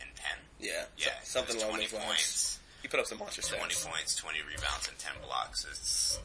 and 0.00 0.10
ten. 0.14 0.38
yeah, 0.60 0.86
Yeah, 0.96 1.12
so- 1.22 1.40
something 1.42 1.56
along 1.58 1.70
twenty 1.76 1.86
those 1.86 1.98
lines. 1.98 2.06
points. 2.06 2.58
He 2.82 2.88
put 2.88 2.98
up 2.98 3.06
some 3.06 3.18
monster 3.18 3.42
20 3.42 3.62
points, 3.86 4.16
20 4.16 4.38
rebounds, 4.42 4.88
and 4.88 4.98
10 4.98 5.12
blocks. 5.22 5.64
It's 5.70 6.18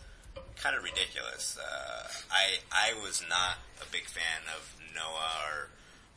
kind 0.57 0.75
of 0.75 0.81
ridiculous. 0.83 1.57
Uh, 1.57 2.07
I 2.33 2.57
I 2.73 2.93
was 3.05 3.21
not 3.29 3.61
a 3.81 3.85
big 3.91 4.05
fan 4.09 4.41
of 4.57 4.65
Noah 4.95 5.33
or 5.45 5.69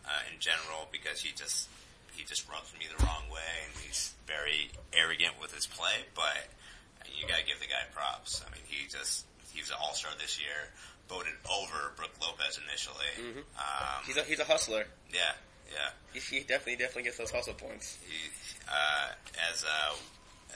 uh, 0.09 0.33
in 0.33 0.41
general 0.41 0.89
because 0.91 1.21
he 1.21 1.33
just 1.37 1.69
he 2.17 2.25
just 2.25 2.49
rubs 2.49 2.73
me 2.79 2.87
the 2.89 3.05
wrong 3.05 3.29
way 3.31 3.53
and 3.69 3.73
he's 3.85 4.15
very 4.27 4.71
arrogant 4.97 5.35
with 5.41 5.53
his 5.55 5.67
play. 5.67 6.09
But 6.17 6.49
you 7.13 7.29
gotta 7.29 7.45
give 7.45 7.61
the 7.61 7.69
guy 7.69 7.85
props. 7.93 8.41
I 8.41 8.49
mean, 8.57 8.65
he 8.65 8.89
just 8.89 9.27
he 9.53 9.61
was 9.61 9.69
an 9.69 9.77
All 9.79 9.93
Star 9.93 10.13
this 10.19 10.41
year, 10.41 10.73
voted 11.11 11.35
over 11.51 11.91
Brook 11.99 12.15
Lopez 12.23 12.59
initially. 12.63 13.11
Um, 13.59 14.07
He's 14.07 14.17
a 14.17 14.23
he's 14.23 14.39
a 14.39 14.45
hustler. 14.47 14.85
yeah, 15.13 15.35
yeah. 15.75 15.91
He, 16.15 16.21
he 16.21 16.41
definitely 16.47 16.77
definitely 16.77 17.05
gets 17.11 17.19
those 17.19 17.31
hustle 17.35 17.55
points. 17.55 17.99
He, 18.07 18.31
uh, 18.71 19.11
as 19.51 19.65
uh, 19.67 19.95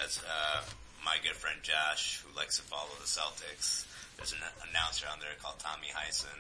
as 0.04 0.18
uh, 0.22 0.62
my 1.04 1.16
good 1.22 1.34
friend 1.34 1.58
Josh, 1.62 2.22
who 2.24 2.30
likes 2.38 2.56
to 2.56 2.62
follow 2.62 2.94
the 3.02 3.06
Celtics, 3.10 3.84
there's 4.16 4.32
an 4.32 4.38
announcer 4.70 5.06
on 5.12 5.18
there 5.18 5.34
called 5.42 5.58
Tommy 5.58 5.88
Heinsohn. 5.92 6.38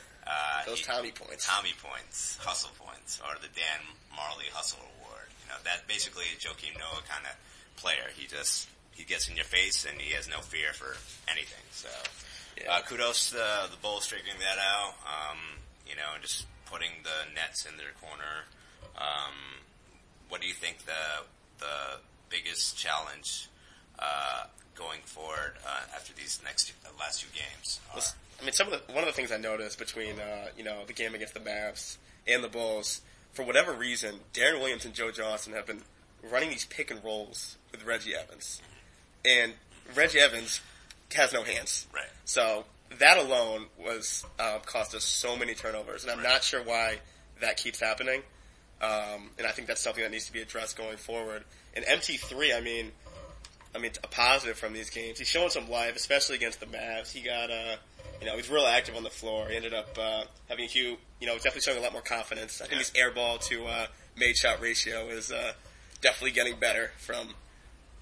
Uh, 0.26 0.64
Those 0.64 0.78
he- 0.78 0.84
Tommy 0.88 1.12
points. 1.12 1.44
Tommy 1.46 1.74
points, 1.84 2.38
hustle 2.40 2.70
points, 2.80 3.20
or 3.20 3.36
the 3.44 3.48
Dan 3.52 3.84
Marley 4.16 4.48
Hustle 4.54 4.80
Award. 4.80 5.28
You 5.44 5.52
know 5.52 5.60
that 5.68 5.86
basically 5.86 6.24
is 6.32 6.40
Joakim 6.40 6.72
Noah 6.80 7.04
kind 7.04 7.26
of 7.28 7.36
player. 7.76 8.08
He 8.16 8.26
just 8.26 8.66
he 8.96 9.04
gets 9.04 9.28
in 9.28 9.36
your 9.36 9.44
face 9.44 9.84
and 9.84 10.00
he 10.00 10.14
has 10.14 10.26
no 10.26 10.38
fear 10.40 10.72
for 10.72 10.96
anything. 11.30 11.60
So 11.72 11.88
Yeah. 12.60 12.72
uh, 12.76 12.80
kudos 12.82 13.30
to 13.30 13.34
the, 13.36 13.68
the 13.70 13.76
Bulls 13.78 14.06
figuring 14.06 14.38
that 14.40 14.58
out. 14.58 14.94
Um, 15.04 15.38
you 15.88 15.96
know, 15.96 16.02
just 16.22 16.46
putting 16.66 16.90
the 17.02 17.34
nets 17.34 17.66
in 17.66 17.76
their 17.76 17.92
corner. 18.00 18.46
Um, 18.96 19.62
what 20.28 20.40
do 20.40 20.46
you 20.46 20.54
think 20.54 20.84
the 20.86 21.24
the 21.60 21.98
biggest 22.30 22.76
challenge 22.76 23.48
uh, 23.98 24.44
going 24.74 25.00
forward 25.04 25.54
uh, 25.66 25.94
after 25.94 26.12
these 26.14 26.40
next 26.44 26.72
the 26.82 26.90
last 26.98 27.20
two 27.20 27.28
games? 27.34 27.80
Are? 27.94 28.00
I 28.40 28.44
mean, 28.44 28.52
some 28.52 28.72
of 28.72 28.72
the 28.86 28.92
one 28.92 29.02
of 29.02 29.06
the 29.06 29.12
things 29.12 29.30
I 29.32 29.36
noticed 29.36 29.78
between 29.78 30.18
uh, 30.20 30.48
you 30.56 30.64
know 30.64 30.84
the 30.86 30.92
game 30.92 31.14
against 31.14 31.34
the 31.34 31.40
Mavs 31.40 31.96
and 32.26 32.42
the 32.42 32.48
Bulls, 32.48 33.00
for 33.32 33.44
whatever 33.44 33.72
reason, 33.72 34.16
Deron 34.32 34.60
Williams 34.60 34.84
and 34.84 34.94
Joe 34.94 35.10
Johnson 35.10 35.52
have 35.52 35.66
been 35.66 35.82
running 36.30 36.50
these 36.50 36.64
pick 36.64 36.90
and 36.90 37.02
rolls 37.04 37.56
with 37.70 37.84
Reggie 37.84 38.14
Evans, 38.14 38.60
and 39.24 39.52
Reggie 39.94 40.18
Evans 40.20 40.60
has 41.14 41.32
no 41.32 41.42
hands. 41.42 41.86
Right. 41.94 42.08
So 42.24 42.64
that 42.98 43.18
alone 43.18 43.66
was 43.78 44.24
uh, 44.38 44.58
cost 44.66 44.94
us 44.94 45.04
so 45.04 45.36
many 45.36 45.54
turnovers, 45.54 46.02
and 46.04 46.12
I'm 46.12 46.18
Right. 46.18 46.28
not 46.28 46.44
sure 46.44 46.62
why 46.62 46.98
that 47.40 47.56
keeps 47.56 47.80
happening. 47.80 48.22
Um, 48.80 49.30
and 49.38 49.46
I 49.46 49.50
think 49.52 49.68
that's 49.68 49.80
something 49.80 50.02
that 50.02 50.10
needs 50.10 50.26
to 50.26 50.32
be 50.32 50.40
addressed 50.40 50.76
going 50.76 50.96
forward. 50.98 51.44
And 51.74 51.84
MT3, 51.86 52.56
I 52.56 52.60
mean, 52.60 52.92
I 53.74 53.78
mean, 53.78 53.92
a 54.04 54.08
positive 54.08 54.56
from 54.58 54.72
these 54.72 54.90
games. 54.90 55.18
He's 55.18 55.28
showing 55.28 55.50
some 55.50 55.68
life, 55.70 55.96
especially 55.96 56.36
against 56.36 56.60
the 56.60 56.66
Mavs. 56.66 57.10
He 57.12 57.20
got, 57.22 57.50
uh, 57.50 57.76
you 58.20 58.26
know, 58.26 58.36
he's 58.36 58.48
real 58.50 58.66
active 58.66 58.94
on 58.94 59.02
the 59.02 59.10
floor. 59.10 59.48
He 59.48 59.56
ended 59.56 59.74
up 59.74 59.96
uh, 59.98 60.24
having 60.48 60.66
a 60.66 60.68
few, 60.68 60.96
you 61.20 61.26
know, 61.26 61.34
definitely 61.34 61.62
showing 61.62 61.78
a 61.78 61.80
lot 61.80 61.92
more 61.92 62.02
confidence. 62.02 62.60
I 62.60 62.66
think 62.66 62.78
his 62.80 62.92
air 62.94 63.10
ball 63.10 63.38
to 63.38 63.64
uh, 63.66 63.86
made 64.16 64.36
shot 64.36 64.60
ratio 64.60 65.08
is 65.08 65.32
uh, 65.32 65.52
definitely 66.02 66.32
getting 66.32 66.56
better 66.60 66.90
from 66.98 67.28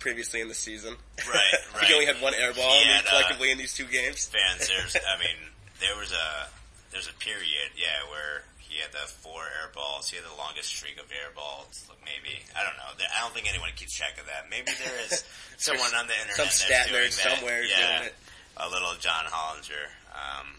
previously 0.02 0.40
in 0.42 0.48
the 0.48 0.54
season. 0.58 0.96
Right, 1.22 1.54
think 1.78 1.86
he 1.86 1.94
only 1.94 2.06
had 2.06 2.20
one 2.20 2.34
air 2.34 2.52
ball 2.52 2.66
He 2.74 2.82
I 2.82 2.84
mean, 2.84 2.96
had, 2.98 3.06
uh, 3.06 3.08
collectively 3.10 3.50
in 3.54 3.58
these 3.58 3.72
two 3.72 3.86
games. 3.86 4.26
fans, 4.26 4.66
there's, 4.68 4.96
I 4.98 5.14
mean, 5.22 5.38
there 5.80 5.94
was 5.96 6.10
a, 6.12 6.50
there's 6.90 7.08
a 7.08 7.14
period, 7.22 7.70
yeah, 7.78 8.02
where 8.10 8.42
he 8.58 8.80
had 8.80 8.90
the 8.90 9.06
four 9.22 9.40
air 9.44 9.70
balls. 9.74 10.08
He 10.10 10.16
had 10.16 10.24
the 10.26 10.34
longest 10.36 10.68
streak 10.74 10.98
of 10.98 11.06
air 11.12 11.30
balls. 11.36 11.84
Look, 11.88 11.98
maybe 12.04 12.40
I 12.56 12.64
don't 12.64 12.76
know. 12.80 12.88
I 12.98 13.20
don't 13.20 13.32
think 13.32 13.46
anyone 13.48 13.70
keeps 13.76 13.94
track 13.94 14.16
of 14.18 14.26
that. 14.26 14.48
Maybe 14.50 14.72
there 14.80 14.96
is 15.06 15.24
someone 15.58 15.92
on 15.94 16.06
the 16.08 16.16
internet 16.16 16.36
Some 16.36 16.48
that's 16.48 16.64
stat 16.64 16.88
nerd 16.88 17.12
somewhere 17.12 17.62
yeah, 17.62 17.76
doing 18.00 18.08
it. 18.08 18.14
a 18.56 18.68
little 18.68 18.92
John 18.98 19.24
Hollinger 19.28 19.86
um, 20.16 20.56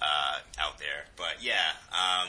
uh, 0.00 0.64
out 0.64 0.78
there. 0.80 1.04
But 1.16 1.44
yeah, 1.44 1.76
um, 1.92 2.28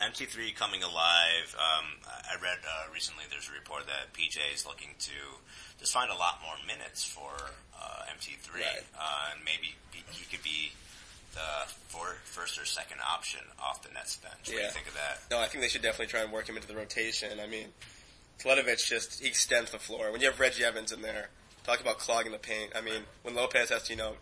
MT3 0.00 0.54
coming 0.54 0.82
alive. 0.82 1.54
Um, 1.58 1.86
I 2.06 2.34
read 2.42 2.58
uh, 2.62 2.92
recently 2.92 3.24
there's 3.30 3.48
a 3.48 3.52
report 3.52 3.86
that 3.86 4.12
PJ 4.14 4.38
is 4.54 4.66
looking 4.66 4.94
to 5.00 5.12
just 5.80 5.92
find 5.92 6.10
a 6.10 6.14
lot 6.14 6.38
more 6.42 6.54
minutes 6.66 7.04
for 7.04 7.30
uh, 7.74 8.02
MT3, 8.14 8.54
Right. 8.54 8.84
uh, 8.98 9.32
and 9.34 9.40
maybe 9.44 9.74
he 10.10 10.24
could 10.30 10.42
be 10.42 10.70
the 11.34 11.40
for, 11.88 12.16
first 12.24 12.58
or 12.60 12.64
second 12.64 12.98
option 13.06 13.40
off 13.62 13.82
the 13.82 13.92
Nets 13.92 14.16
bench. 14.16 14.34
What 14.46 14.56
do 14.56 14.62
you 14.62 14.70
think 14.70 14.86
of 14.88 14.94
that? 14.94 15.20
No, 15.30 15.38
I 15.40 15.46
think 15.46 15.62
they 15.62 15.68
should 15.68 15.82
definitely 15.82 16.06
try 16.06 16.20
and 16.22 16.32
work 16.32 16.48
him 16.48 16.56
into 16.56 16.68
the 16.68 16.76
rotation. 16.76 17.38
I 17.40 17.46
mean, 17.46 17.66
Teletovic 18.38 18.84
just, 18.86 19.20
he 19.20 19.26
extends 19.28 19.70
the 19.72 19.78
floor. 19.78 20.10
When 20.12 20.20
you 20.20 20.30
have 20.30 20.38
Reggie 20.40 20.64
Evans 20.64 20.92
in 20.92 21.02
there, 21.02 21.28
talk 21.64 21.80
about 21.80 21.98
clogging 21.98 22.32
the 22.32 22.38
paint. 22.38 22.72
I 22.74 22.80
mean, 22.80 23.02
when 23.22 23.34
Lopez 23.34 23.68
has 23.70 23.82
to, 23.84 23.92
you 23.92 23.98
know, 23.98 24.14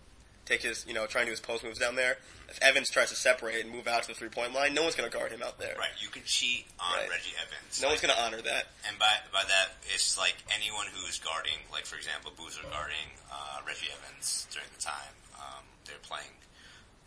take 0.47 0.63
his, 0.63 0.87
you 0.89 0.95
know, 0.95 1.07
try 1.07 1.21
and 1.23 1.27
do 1.29 1.33
his 1.33 1.41
post 1.41 1.63
moves 1.65 1.79
down 1.79 1.95
there, 1.97 2.17
if 2.49 2.63
Evans 2.63 2.89
tries 2.89 3.11
to 3.11 3.17
separate 3.17 3.65
and 3.65 3.75
move 3.75 3.87
out 3.87 4.03
to 4.05 4.09
the 4.09 4.15
three 4.15 4.29
point 4.31 4.55
line, 4.55 4.73
no 4.73 4.83
one's 4.83 4.95
going 4.95 5.11
to 5.11 5.15
guard 5.17 5.33
him 5.33 5.43
out 5.43 5.59
there. 5.59 5.75
Right, 5.77 5.91
you 6.01 6.09
can 6.09 6.23
cheat 6.25 6.65
on 6.81 6.97
Right. 6.97 7.11
Reggie 7.11 7.35
Evans. 7.37 7.83
No 7.83 7.89
Like, 7.89 8.01
one's 8.01 8.07
going 8.07 8.15
to 8.17 8.23
honor 8.23 8.43
that. 8.43 8.71
And 8.89 8.99
by 8.99 9.11
by 9.33 9.43
that, 9.47 9.77
it's 9.93 10.17
like 10.17 10.37
anyone 10.55 10.87
who's 10.95 11.19
guarding, 11.19 11.59
like 11.73 11.85
for 11.85 11.97
example, 11.97 12.33
Boozer 12.39 12.63
guarding 12.71 13.11
uh, 13.31 13.61
Reggie 13.67 13.91
Evans 13.93 14.47
during 14.53 14.69
the 14.75 14.83
time 14.83 15.13
um, 15.37 15.65
they're 15.85 16.03
playing 16.03 16.33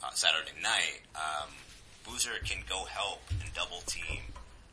uh, 0.04 0.12
Saturday 0.14 0.52
night. 0.62 1.02
Um, 1.16 1.50
Boozer 2.06 2.36
can 2.46 2.64
go 2.70 2.86
help 2.86 3.22
and 3.42 3.54
double 3.54 3.82
team 3.88 4.22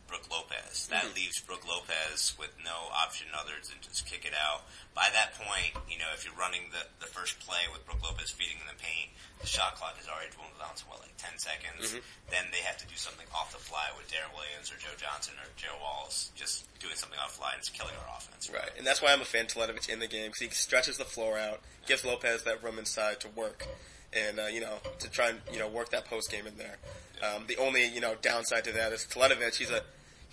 Brook 0.07 0.31
Lopez. 0.31 0.87
That 0.89 1.15
leaves 1.15 1.41
Brook 1.43 1.67
Lopez 1.67 2.35
with 2.39 2.55
no 2.63 2.91
option 2.95 3.27
other 3.35 3.59
than 3.63 3.79
just 3.83 4.07
kick 4.07 4.25
it 4.25 4.35
out. 4.35 4.67
By 4.95 5.11
that 5.13 5.35
point, 5.35 5.75
you 5.91 5.99
know, 5.99 6.11
if 6.15 6.25
you're 6.25 6.39
running 6.39 6.71
the, 6.71 6.87
the 7.03 7.11
first 7.11 7.39
play 7.43 7.67
with 7.71 7.85
Brook 7.85 8.03
Lopez 8.03 8.31
feeding 8.31 8.59
in 8.63 8.69
the 8.71 8.79
paint, 8.79 9.11
the 9.43 9.47
shot 9.47 9.77
clock 9.77 9.99
is 10.01 10.09
already 10.09 10.33
dwindled 10.33 10.59
down 10.59 10.75
to 10.79 10.85
what, 10.89 11.03
like 11.03 11.15
10 11.19 11.37
seconds? 11.37 11.99
Then 12.31 12.49
they 12.55 12.63
have 12.65 12.79
to 12.79 12.87
do 12.87 12.97
something 12.97 13.27
off 13.35 13.53
the 13.53 13.61
fly 13.61 13.91
with 13.99 14.09
Deron 14.09 14.33
Williams 14.33 14.73
or 14.73 14.79
Joe 14.81 14.95
Johnson 14.97 15.35
or 15.43 15.49
Joe 15.59 15.77
Walls, 15.83 16.33
just 16.35 16.65
doing 16.81 16.97
something 16.97 17.19
off 17.19 17.37
the 17.37 17.45
fly 17.45 17.53
and 17.53 17.61
it's 17.61 17.69
killing 17.71 17.95
our 18.01 18.17
offense. 18.17 18.49
Right, 18.49 18.71
and 18.79 18.87
that's 18.87 19.03
why 19.03 19.13
I'm 19.13 19.21
a 19.21 19.29
fan 19.29 19.47
of 19.47 19.89
in 19.89 19.99
the 20.01 20.07
game 20.07 20.33
because 20.33 20.41
he 20.41 20.49
stretches 20.51 20.97
the 20.97 21.05
floor 21.05 21.39
out, 21.39 21.61
gives 21.87 22.05
Lopez 22.05 22.43
that 22.45 22.63
room 22.63 22.79
inside 22.79 23.21
to 23.21 23.29
work, 23.29 23.67
and 24.13 24.39
uh, 24.39 24.47
you 24.47 24.61
know 24.61 24.79
to 24.99 25.11
try 25.11 25.31
and 25.31 25.39
you 25.53 25.59
know 25.59 25.69
work 25.69 25.91
that 25.91 26.05
post 26.07 26.31
game 26.31 26.47
in 26.47 26.57
there. 26.57 26.77
Um, 27.23 27.45
the 27.47 27.57
only 27.57 27.87
you 27.87 28.01
know 28.01 28.15
downside 28.21 28.65
to 28.65 28.73
that 28.73 28.93
is 28.93 29.07
Teletovic. 29.07 29.57
He's 29.57 29.71
a 29.71 29.83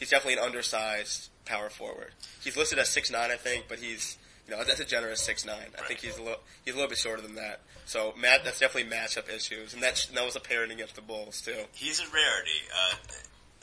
he's 0.03 0.09
definitely 0.09 0.33
an 0.33 0.43
undersized 0.43 1.29
power 1.45 1.69
forward. 1.69 2.11
He's 2.43 2.57
listed 2.57 2.77
as 2.77 2.89
six 2.89 3.09
nine, 3.09 3.31
I 3.31 3.37
think, 3.37 3.65
but 3.69 3.79
he's 3.79 4.17
you 4.45 4.53
know 4.53 4.61
that's 4.65 4.81
a 4.81 4.85
generous 4.85 5.21
six 5.21 5.45
nine. 5.45 5.71
I 5.79 5.87
think 5.87 6.01
he's 6.01 6.17
a 6.17 6.21
little 6.21 6.41
he's 6.65 6.73
a 6.73 6.77
little 6.77 6.89
bit 6.89 6.97
shorter 6.97 7.21
than 7.21 7.35
that. 7.35 7.61
So 7.85 8.13
Matt, 8.19 8.43
that's 8.43 8.59
definitely 8.59 8.91
matchup 8.91 9.33
issues, 9.33 9.73
and 9.73 9.81
that 9.81 10.05
that 10.13 10.25
was 10.25 10.35
apparent 10.35 10.73
against 10.73 10.95
the 10.95 11.01
Bulls 11.01 11.39
too. 11.39 11.55
He's 11.73 12.01
a 12.01 12.03
rarity. 12.03 12.59
Uh, 12.75 12.95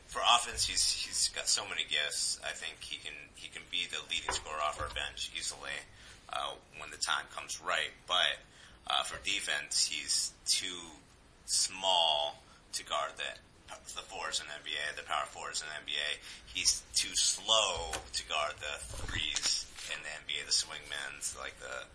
for 0.06 0.22
offense, 0.34 0.66
he's 0.66 0.90
he's 0.90 1.28
got 1.36 1.46
so 1.46 1.62
many 1.68 1.82
gifts. 1.90 2.40
I 2.42 2.52
think 2.52 2.76
he 2.80 2.96
can 2.96 3.12
he 3.34 3.50
can 3.50 3.62
be 3.70 3.84
the 3.90 3.98
leading 4.10 4.30
scorer 4.30 4.56
off 4.64 4.80
our 4.80 4.88
bench 4.88 5.30
easily 5.36 5.76
uh, 6.32 6.54
when 6.78 6.90
the 6.90 6.96
time 6.96 7.24
comes 7.36 7.60
right. 7.60 7.92
But 8.08 8.40
uh, 8.86 9.02
for 9.02 9.22
defense, 9.24 9.86
he's 9.86 10.32
too 10.46 10.88
small 11.44 12.42
to 12.72 12.84
guard 12.84 13.12
the 13.18 13.28
the 13.96 14.02
fours 14.06 14.40
in 14.40 14.46
the 14.46 14.56
NBA, 14.62 14.96
the 14.96 15.02
power 15.06 15.26
fours 15.30 15.62
in 15.62 15.68
the 15.70 15.78
NBA. 15.90 16.08
He's 16.52 16.82
too 16.94 17.14
slow 17.14 17.90
to 17.94 18.22
guard 18.28 18.54
the 18.58 18.74
threes 19.06 19.66
in 19.92 19.98
the 20.02 20.12
NBA, 20.26 20.46
the 20.46 20.52
swingmans, 20.54 21.38
like 21.38 21.58
the 21.60 21.86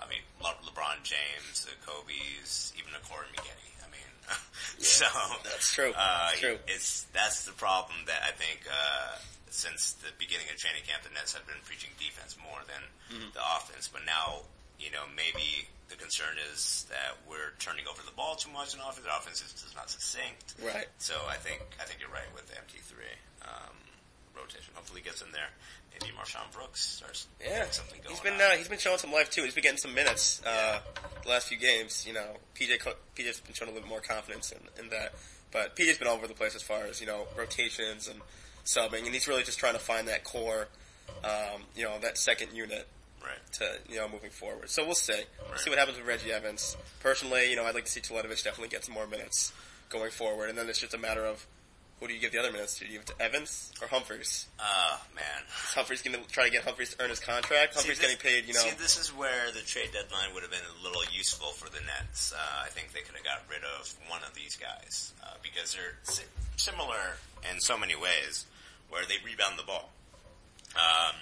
I 0.00 0.08
mean 0.08 0.20
Le- 0.42 0.58
LeBron 0.66 1.02
James, 1.04 1.64
the 1.68 1.76
Kobe's, 1.86 2.72
even 2.78 2.92
the 2.92 3.02
Corey 3.08 3.26
McGinney. 3.36 3.72
I 3.84 3.88
mean, 3.92 4.10
so 4.78 5.06
That's 5.44 5.72
true. 5.72 5.92
uh, 5.96 6.28
That's 6.30 6.40
true. 6.40 6.58
It's 6.68 7.06
that's 7.12 7.44
the 7.44 7.52
problem 7.52 7.96
that 8.06 8.22
I 8.26 8.32
think 8.32 8.64
uh, 8.66 9.18
since 9.50 9.92
the 10.02 10.10
beginning 10.18 10.46
of 10.50 10.56
training 10.58 10.82
camp, 10.88 11.02
the 11.04 11.14
Nets 11.14 11.34
have 11.34 11.46
been 11.46 11.60
preaching 11.64 11.90
defense 11.98 12.36
more 12.42 12.60
than 12.66 12.82
Mm-hmm. 13.12 13.36
the 13.36 13.44
offense. 13.60 13.86
But 13.92 14.00
now, 14.08 14.48
you 14.84 14.90
know, 14.92 15.04
maybe 15.16 15.64
the 15.88 15.96
concern 15.96 16.36
is 16.52 16.84
that 16.90 17.16
we're 17.28 17.52
turning 17.58 17.84
over 17.90 18.02
the 18.04 18.12
ball 18.12 18.34
too 18.36 18.50
much 18.52 18.74
in 18.74 18.80
offense. 18.80 19.00
The 19.04 19.16
offense 19.16 19.40
is 19.40 19.72
not 19.74 19.88
succinct. 19.90 20.54
Right. 20.62 20.86
So 20.98 21.14
I 21.28 21.36
think 21.36 21.62
I 21.80 21.84
think 21.84 22.00
you're 22.00 22.12
right 22.12 22.28
with 22.34 22.46
the 22.48 22.54
MT3 22.60 22.92
um, 23.48 23.74
rotation. 24.36 24.74
Hopefully, 24.74 25.00
he 25.00 25.04
gets 25.08 25.22
in 25.22 25.32
there. 25.32 25.48
Maybe 25.92 26.12
MarShon 26.18 26.50
Brooks 26.52 26.82
starts 26.84 27.28
Yeah, 27.40 27.70
something 27.70 28.00
going. 28.02 28.10
he's 28.10 28.20
been 28.20 28.34
uh, 28.40 28.56
he's 28.58 28.68
been 28.68 28.78
showing 28.78 28.98
some 28.98 29.12
life 29.12 29.30
too. 29.30 29.42
He's 29.44 29.54
been 29.54 29.62
getting 29.62 29.78
some 29.78 29.94
minutes 29.94 30.42
uh, 30.44 30.80
the 31.22 31.28
last 31.28 31.48
few 31.48 31.56
games. 31.58 32.04
You 32.06 32.14
know, 32.14 32.36
PJ 32.58 32.82
PJ's 33.16 33.40
been 33.40 33.54
showing 33.54 33.70
a 33.70 33.74
little 33.74 33.86
bit 33.86 33.88
more 33.88 34.00
confidence 34.00 34.52
in, 34.52 34.58
in 34.84 34.90
that, 34.90 35.14
but 35.52 35.76
PJ's 35.76 35.98
been 35.98 36.08
all 36.08 36.16
over 36.16 36.26
the 36.26 36.34
place 36.34 36.54
as 36.56 36.62
far 36.62 36.84
as 36.84 37.00
you 37.00 37.06
know 37.06 37.26
rotations 37.38 38.08
and 38.08 38.20
subbing, 38.64 39.04
and 39.04 39.14
he's 39.14 39.28
really 39.28 39.44
just 39.44 39.58
trying 39.58 39.74
to 39.74 39.78
find 39.78 40.08
that 40.08 40.24
core, 40.24 40.66
um, 41.22 41.62
you 41.76 41.84
know, 41.84 41.96
that 42.00 42.18
second 42.18 42.52
unit 42.54 42.88
right. 43.24 43.52
to 43.54 43.78
you 43.88 43.96
know 43.96 44.08
moving 44.08 44.30
forward. 44.30 44.70
So 44.70 44.84
we'll 44.84 44.94
see. 44.94 45.12
We'll 45.40 45.50
Right. 45.50 45.60
see 45.60 45.70
what 45.70 45.78
happens 45.78 45.98
with 45.98 46.06
Reggie 46.06 46.32
Evans. 46.32 46.76
Personally, 47.00 47.50
you 47.50 47.56
know, 47.56 47.64
I'd 47.64 47.74
like 47.74 47.84
to 47.86 47.90
see 47.90 48.00
Teletovic 48.00 48.42
definitely 48.44 48.68
get 48.68 48.84
some 48.84 48.94
more 48.94 49.06
minutes 49.06 49.52
going 49.88 50.10
forward, 50.10 50.48
and 50.50 50.58
then 50.58 50.68
it's 50.68 50.78
just 50.78 50.94
a 50.94 50.98
matter 50.98 51.24
of 51.24 51.46
who 52.00 52.08
do 52.08 52.14
you 52.14 52.20
give 52.20 52.32
the 52.32 52.38
other 52.38 52.50
minutes 52.52 52.74
to? 52.78 52.80
Do 52.84 52.86
you 52.90 52.98
give 52.98 53.02
it 53.08 53.14
to 53.16 53.22
Evans 53.22 53.72
or 53.80 53.86
Humphries? 53.88 54.46
Oh 54.58 55.00
man. 55.14 55.42
Is 55.46 55.74
Humphries 55.74 56.02
going 56.02 56.16
to 56.22 56.28
try 56.30 56.44
to 56.44 56.50
get 56.50 56.64
Humphries 56.64 56.94
to 56.94 57.02
earn 57.02 57.08
his 57.10 57.20
contract? 57.20 57.74
Humphries 57.74 57.96
See, 57.98 58.02
this- 58.06 58.16
getting 58.16 58.18
paid, 58.18 58.46
you 58.48 58.52
know. 58.54 58.60
See, 58.60 58.70
this 58.76 58.98
is 58.98 59.14
where 59.14 59.50
the 59.52 59.60
trade 59.60 59.90
deadline 59.92 60.34
would 60.34 60.42
have 60.42 60.50
been 60.50 60.66
a 60.80 60.84
little 60.84 61.02
useful 61.12 61.52
for 61.52 61.70
the 61.70 61.80
Nets. 61.86 62.32
Uh, 62.32 62.64
I 62.64 62.68
think 62.68 62.92
they 62.92 63.00
could 63.00 63.14
have 63.14 63.24
got 63.24 63.42
rid 63.48 63.62
of 63.78 63.94
one 64.08 64.22
of 64.24 64.34
these 64.34 64.56
guys 64.56 65.14
uh, 65.22 65.34
because 65.42 65.72
they're 65.74 65.96
si- 66.02 66.24
similar 66.56 67.16
in 67.50 67.60
so 67.60 67.78
many 67.78 67.94
ways, 67.94 68.46
where 68.90 69.04
they 69.06 69.14
rebound 69.24 69.56
the 69.58 69.62
ball. 69.64 69.90
Um, 70.74 71.14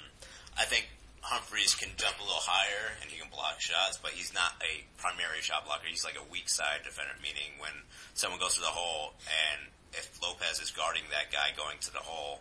I 0.58 0.64
think 0.64 0.88
Humphries 1.22 1.74
can 1.74 1.88
jump 1.96 2.18
a 2.18 2.26
little 2.26 2.42
higher 2.42 2.98
and 3.00 3.10
he 3.10 3.18
can 3.18 3.30
block 3.30 3.62
shots, 3.62 3.96
but 3.96 4.10
he's 4.10 4.34
not 4.34 4.58
a 4.60 4.82
primary 4.98 5.40
shot 5.40 5.64
blocker. 5.64 5.86
He's 5.86 6.04
like 6.04 6.18
a 6.18 6.26
weak 6.30 6.50
side 6.50 6.82
defender, 6.84 7.14
meaning 7.22 7.56
when 7.62 7.72
someone 8.14 8.40
goes 8.42 8.54
to 8.58 8.60
the 8.60 8.74
hole 8.74 9.14
and 9.30 9.70
if 9.94 10.18
Lopez 10.22 10.58
is 10.60 10.70
guarding 10.70 11.02
that 11.10 11.30
guy 11.30 11.54
going 11.56 11.78
to 11.80 11.92
the 11.92 12.02
hole, 12.02 12.40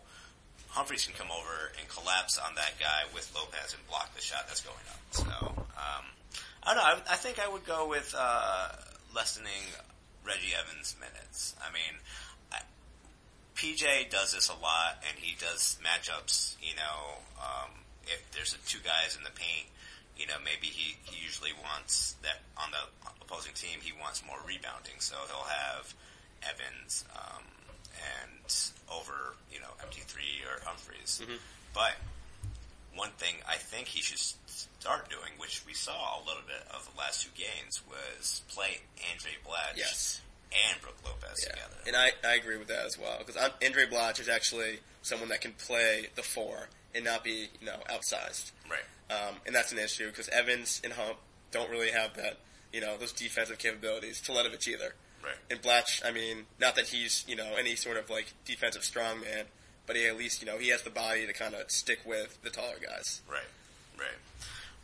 Humphries 0.72 1.06
can 1.06 1.14
come 1.14 1.28
over 1.32 1.72
and 1.78 1.88
collapse 1.90 2.40
on 2.40 2.56
that 2.56 2.80
guy 2.80 3.04
with 3.14 3.30
Lopez 3.36 3.76
and 3.76 3.86
block 3.88 4.16
the 4.16 4.22
shot 4.22 4.48
that's 4.48 4.62
going 4.62 4.86
up. 4.90 5.02
So, 5.12 5.48
um, 5.76 6.06
I 6.64 6.74
don't 6.74 6.78
know. 6.78 6.84
I, 6.84 7.14
I 7.14 7.16
think 7.18 7.40
I 7.40 7.50
would 7.50 7.66
go 7.66 7.90
with 7.90 8.16
uh, 8.18 8.70
lessening 9.14 9.68
Reggie 10.26 10.54
Evans' 10.56 10.96
minutes. 10.98 11.56
I 11.60 11.74
mean, 11.74 12.00
I, 12.54 12.60
PJ 13.56 14.10
does 14.12 14.32
this 14.32 14.48
a 14.48 14.54
lot, 14.54 15.04
and 15.10 15.20
he 15.20 15.36
does 15.38 15.78
matchups. 15.84 16.56
You 16.62 16.76
know, 16.78 17.18
um, 17.42 17.72
if 18.08 18.32
there's 18.32 18.56
two 18.68 18.80
guys 18.84 19.16
in 19.18 19.24
the 19.24 19.32
paint, 19.32 19.68
you 20.18 20.28
know, 20.28 20.38
maybe 20.44 20.68
he, 20.68 20.96
he 21.04 21.24
usually 21.24 21.52
wants 21.64 22.16
that 22.22 22.42
on 22.58 22.70
the 22.72 22.84
opposing 23.22 23.54
team. 23.54 23.80
He 23.82 23.94
wants 24.00 24.22
more 24.26 24.38
rebounding, 24.46 25.00
so 25.00 25.16
he'll 25.28 25.48
have 25.50 25.94
Evans 26.44 27.06
um, 27.16 27.44
and 27.96 28.42
over 28.92 29.36
you 29.52 29.60
know 29.60 29.72
MT3 29.86 30.18
or 30.46 30.64
Humphries. 30.66 31.22
But 31.74 31.94
one 32.96 33.10
thing 33.18 33.36
I 33.48 33.56
think 33.56 33.88
he 33.88 34.02
should 34.02 34.20
start 34.20 35.10
doing, 35.10 35.32
which 35.38 35.64
we 35.66 35.74
saw 35.74 36.20
a 36.20 36.22
little 36.28 36.44
bit 36.46 36.62
of 36.76 36.90
the 36.92 37.00
last 37.00 37.24
two 37.24 37.30
games, 37.36 37.82
was 37.88 38.42
play 38.50 38.80
Andray 39.00 39.40
Blatche 39.48 39.78
Yes. 39.78 40.22
and 40.52 40.82
Brook 40.82 40.98
Lopez 41.06 41.46
Yeah, 41.48 41.54
together. 41.54 41.76
and 41.88 41.96
I, 41.96 42.12
I 42.28 42.36
agree 42.36 42.58
with 42.58 42.68
that 42.68 42.86
as 42.86 42.98
well 43.00 43.18
because 43.26 43.38
Andray 43.62 43.90
Blatche 43.90 44.20
is 44.20 44.28
actually 44.30 44.80
someone 45.04 45.30
that 45.30 45.40
can 45.42 45.54
play 45.54 46.08
the 46.16 46.22
four 46.24 46.68
and 46.96 47.06
not 47.06 47.24
be 47.24 47.50
you 47.60 47.66
know 47.66 47.78
outsized, 47.90 48.52
right. 48.70 48.80
um, 49.10 49.36
and 49.46 49.56
that's 49.56 49.72
an 49.72 49.80
issue 49.80 50.08
because 50.10 50.30
Evans 50.30 50.82
and 50.84 50.94
Hump 50.94 51.18
don't 51.52 51.70
really 51.70 51.92
have 51.92 52.16
that 52.16 52.38
you 52.74 52.82
know 52.82 52.98
those 52.98 53.12
defensive 53.12 53.58
capabilities. 53.58 54.22
Teletovic 54.26 54.68
either, 54.68 54.94
Right. 55.24 55.36
and 55.50 55.62
Blatche. 55.62 56.06
I 56.06 56.12
mean, 56.12 56.46
not 56.60 56.76
that 56.76 56.88
he's 56.88 57.26
you 57.28 57.36
know 57.36 57.56
any 57.58 57.76
sort 57.76 57.98
of 57.98 58.10
like 58.10 58.34
defensive 58.46 58.82
strongman, 58.84 59.44
but 59.86 59.96
he 59.96 60.08
at 60.08 60.18
least 60.18 60.42
you 60.42 60.48
know 60.48 60.58
he 60.58 60.70
has 60.70 60.82
the 60.84 60.90
body 60.90 61.26
to 61.26 61.34
kind 61.34 61.54
of 61.56 61.70
stick 61.72 62.00
with 62.06 62.42
the 62.44 62.50
taller 62.50 62.78
guys. 62.82 63.22
Right, 63.30 63.42
right. 63.98 64.18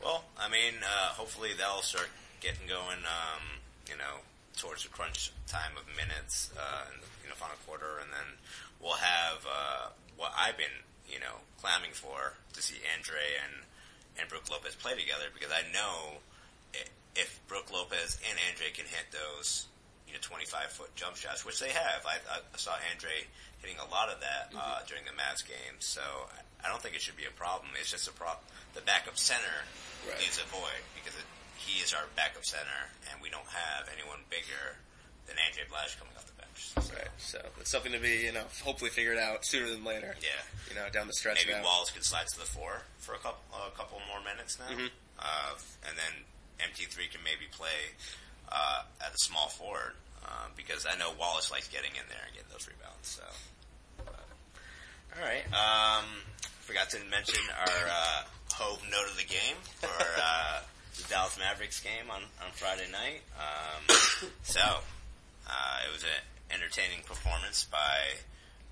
Well, 0.03 0.25
I 0.39 0.47
mean, 0.49 0.75
uh, 0.83 1.07
hopefully 1.13 1.49
that'll 1.57 1.81
start 1.81 2.09
getting 2.41 2.67
going. 2.67 2.99
Um, 3.07 3.43
you 3.89 3.97
know, 3.97 4.19
towards 4.57 4.83
the 4.83 4.89
crunch 4.89 5.31
time 5.47 5.71
of 5.77 5.83
minutes 5.95 6.51
uh, 6.59 6.83
in 6.93 6.99
the 6.99 7.07
you 7.23 7.29
know, 7.29 7.35
final 7.35 7.55
quarter, 7.65 7.99
and 8.01 8.11
then 8.11 8.35
we'll 8.81 8.99
have 8.99 9.45
uh, 9.49 9.87
what 10.17 10.33
I've 10.37 10.57
been 10.57 10.83
you 11.11 11.19
know 11.19 11.41
clamming 11.61 11.91
for 11.93 12.33
to 12.53 12.61
see 12.61 12.75
Andray 12.95 13.37
and 13.43 13.63
and 14.19 14.27
Brook 14.29 14.49
Lopez 14.49 14.75
play 14.75 14.93
together 14.97 15.29
because 15.33 15.51
I 15.53 15.61
know 15.73 16.19
if 17.15 17.39
Brook 17.47 17.71
Lopez 17.73 18.19
and 18.29 18.37
Andray 18.49 18.73
can 18.73 18.85
hit 18.85 19.09
those 19.09 19.65
you 20.05 20.13
know 20.13 20.19
25 20.21 20.69
foot 20.71 20.93
jump 20.95 21.15
shots, 21.17 21.45
which 21.45 21.59
they 21.59 21.69
have. 21.69 22.05
I, 22.05 22.17
I 22.29 22.39
saw 22.57 22.71
Andray 22.93 23.25
hitting 23.59 23.77
a 23.81 23.89
lot 23.89 24.09
of 24.09 24.21
that 24.21 24.53
uh, 24.53 24.79
during 24.87 25.03
the 25.05 25.15
Mavs 25.17 25.41
game, 25.45 25.77
so 25.79 26.01
I 26.63 26.69
don't 26.69 26.81
think 26.81 26.93
it 26.95 27.01
should 27.01 27.17
be 27.17 27.25
a 27.25 27.33
problem. 27.33 27.73
It's 27.79 27.89
just 27.91 28.07
a 28.07 28.13
pro- 28.13 28.37
the 28.75 28.81
backup 28.81 29.17
center 29.17 29.65
Right. 30.07 30.21
is 30.29 30.37
a 30.37 30.45
void 30.53 30.79
because 30.95 31.17
it, 31.17 31.25
he 31.57 31.81
is 31.81 31.91
our 31.91 32.05
backup 32.15 32.45
center, 32.45 32.93
and 33.11 33.19
we 33.21 33.29
don't 33.33 33.49
have 33.49 33.89
anyone 33.91 34.21
bigger 34.29 34.77
than 35.25 35.35
Andray 35.41 35.65
Blatche 35.67 35.97
coming 35.99 36.13
off 36.15 36.23
the 36.23 36.26
bench. 36.26 36.26
So, 36.26 36.26
Right. 36.75 37.07
So 37.17 37.39
it's 37.59 37.71
something 37.71 37.91
to 37.91 37.99
be, 37.99 38.23
you 38.25 38.31
know, 38.31 38.43
hopefully 38.63 38.91
figured 38.91 39.17
out 39.17 39.45
sooner 39.45 39.69
than 39.69 39.83
later. 39.83 40.15
Yeah, 40.21 40.29
You 40.69 40.75
know, 40.75 40.89
down 40.89 41.07
the 41.07 41.13
stretch 41.13 41.45
maybe 41.45 41.57
now. 41.57 41.63
Wallace 41.63 41.91
can 41.91 42.01
slide 42.03 42.27
to 42.33 42.39
the 42.39 42.45
four 42.45 42.81
for 42.99 43.13
a 43.15 43.17
couple 43.19 43.41
a 43.55 43.71
couple 43.77 43.99
more 44.07 44.21
minutes 44.21 44.57
now, 44.59 44.67
Mhm. 44.75 44.89
uh, 45.19 45.53
and 45.87 45.97
then 45.97 46.25
MT3 46.69 47.07
can 47.11 47.23
maybe 47.23 47.45
play 47.51 47.93
uh, 48.49 48.83
at 49.01 49.11
the 49.11 49.17
small 49.19 49.49
forward 49.49 49.93
uh, 50.25 50.47
because 50.55 50.85
I 50.85 50.95
know 50.95 51.11
Wallace 51.19 51.51
likes 51.51 51.67
getting 51.67 51.91
in 51.91 52.03
there 52.09 52.21
and 52.25 52.33
getting 52.33 52.49
those 52.51 52.67
rebounds. 52.67 53.07
So, 53.09 53.23
all 54.05 55.23
right. 55.23 55.45
Um, 55.53 56.05
forgot 56.61 56.89
to 56.91 56.99
mention 57.09 57.39
our 57.59 57.87
uh, 57.89 58.23
Hove 58.53 58.81
note 58.89 59.09
of 59.09 59.17
the 59.17 59.23
game 59.25 59.55
for 59.75 59.87
uh, 60.21 60.61
the 60.97 61.03
Dallas 61.09 61.37
Mavericks 61.37 61.79
game 61.81 62.09
on 62.09 62.23
on 62.43 62.51
Friday 62.53 62.87
night. 62.91 63.21
Um, 63.37 63.97
so 64.43 64.61
uh, 65.47 65.79
it 65.87 65.93
was 65.93 66.03
an 66.03 66.09
entertaining 66.51 67.03
performance 67.05 67.65
by 67.65 68.21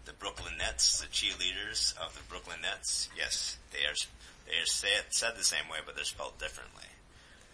the 0.05 0.13
Brooklyn 0.13 0.57
Nets, 0.57 1.01
the 1.01 1.07
cheerleaders 1.07 1.97
of 1.97 2.15
the 2.15 2.23
Brooklyn 2.29 2.61
Nets. 2.61 3.09
Yes, 3.17 3.57
they 3.71 3.85
are 3.85 3.95
they 4.45 4.61
are 4.61 4.65
say, 4.65 4.89
said 5.09 5.33
the 5.37 5.43
same 5.43 5.67
way, 5.69 5.79
but 5.85 5.95
they're 5.95 6.05
spelled 6.05 6.37
differently. 6.37 6.87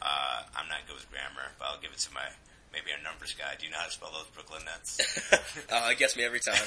Uh, 0.02 0.44
I'm 0.58 0.68
not 0.68 0.88
good 0.88 0.96
with 0.96 1.10
grammar, 1.12 1.54
but 1.60 1.68
I'll 1.70 1.80
give 1.80 1.92
it 1.92 2.00
to 2.00 2.14
my 2.14 2.26
maybe 2.74 2.92
a 2.92 3.04
numbers 3.04 3.36
guy. 3.36 3.54
Do 3.60 3.66
you 3.66 3.72
know 3.72 3.78
how 3.80 3.86
to 3.86 3.92
spell 3.92 4.12
those 4.12 4.28
Brooklyn 4.34 4.64
Nets? 4.66 5.00
uh, 5.72 5.90
it 5.92 5.98
gets 5.98 6.18
me 6.18 6.24
every 6.24 6.40
time. 6.40 6.56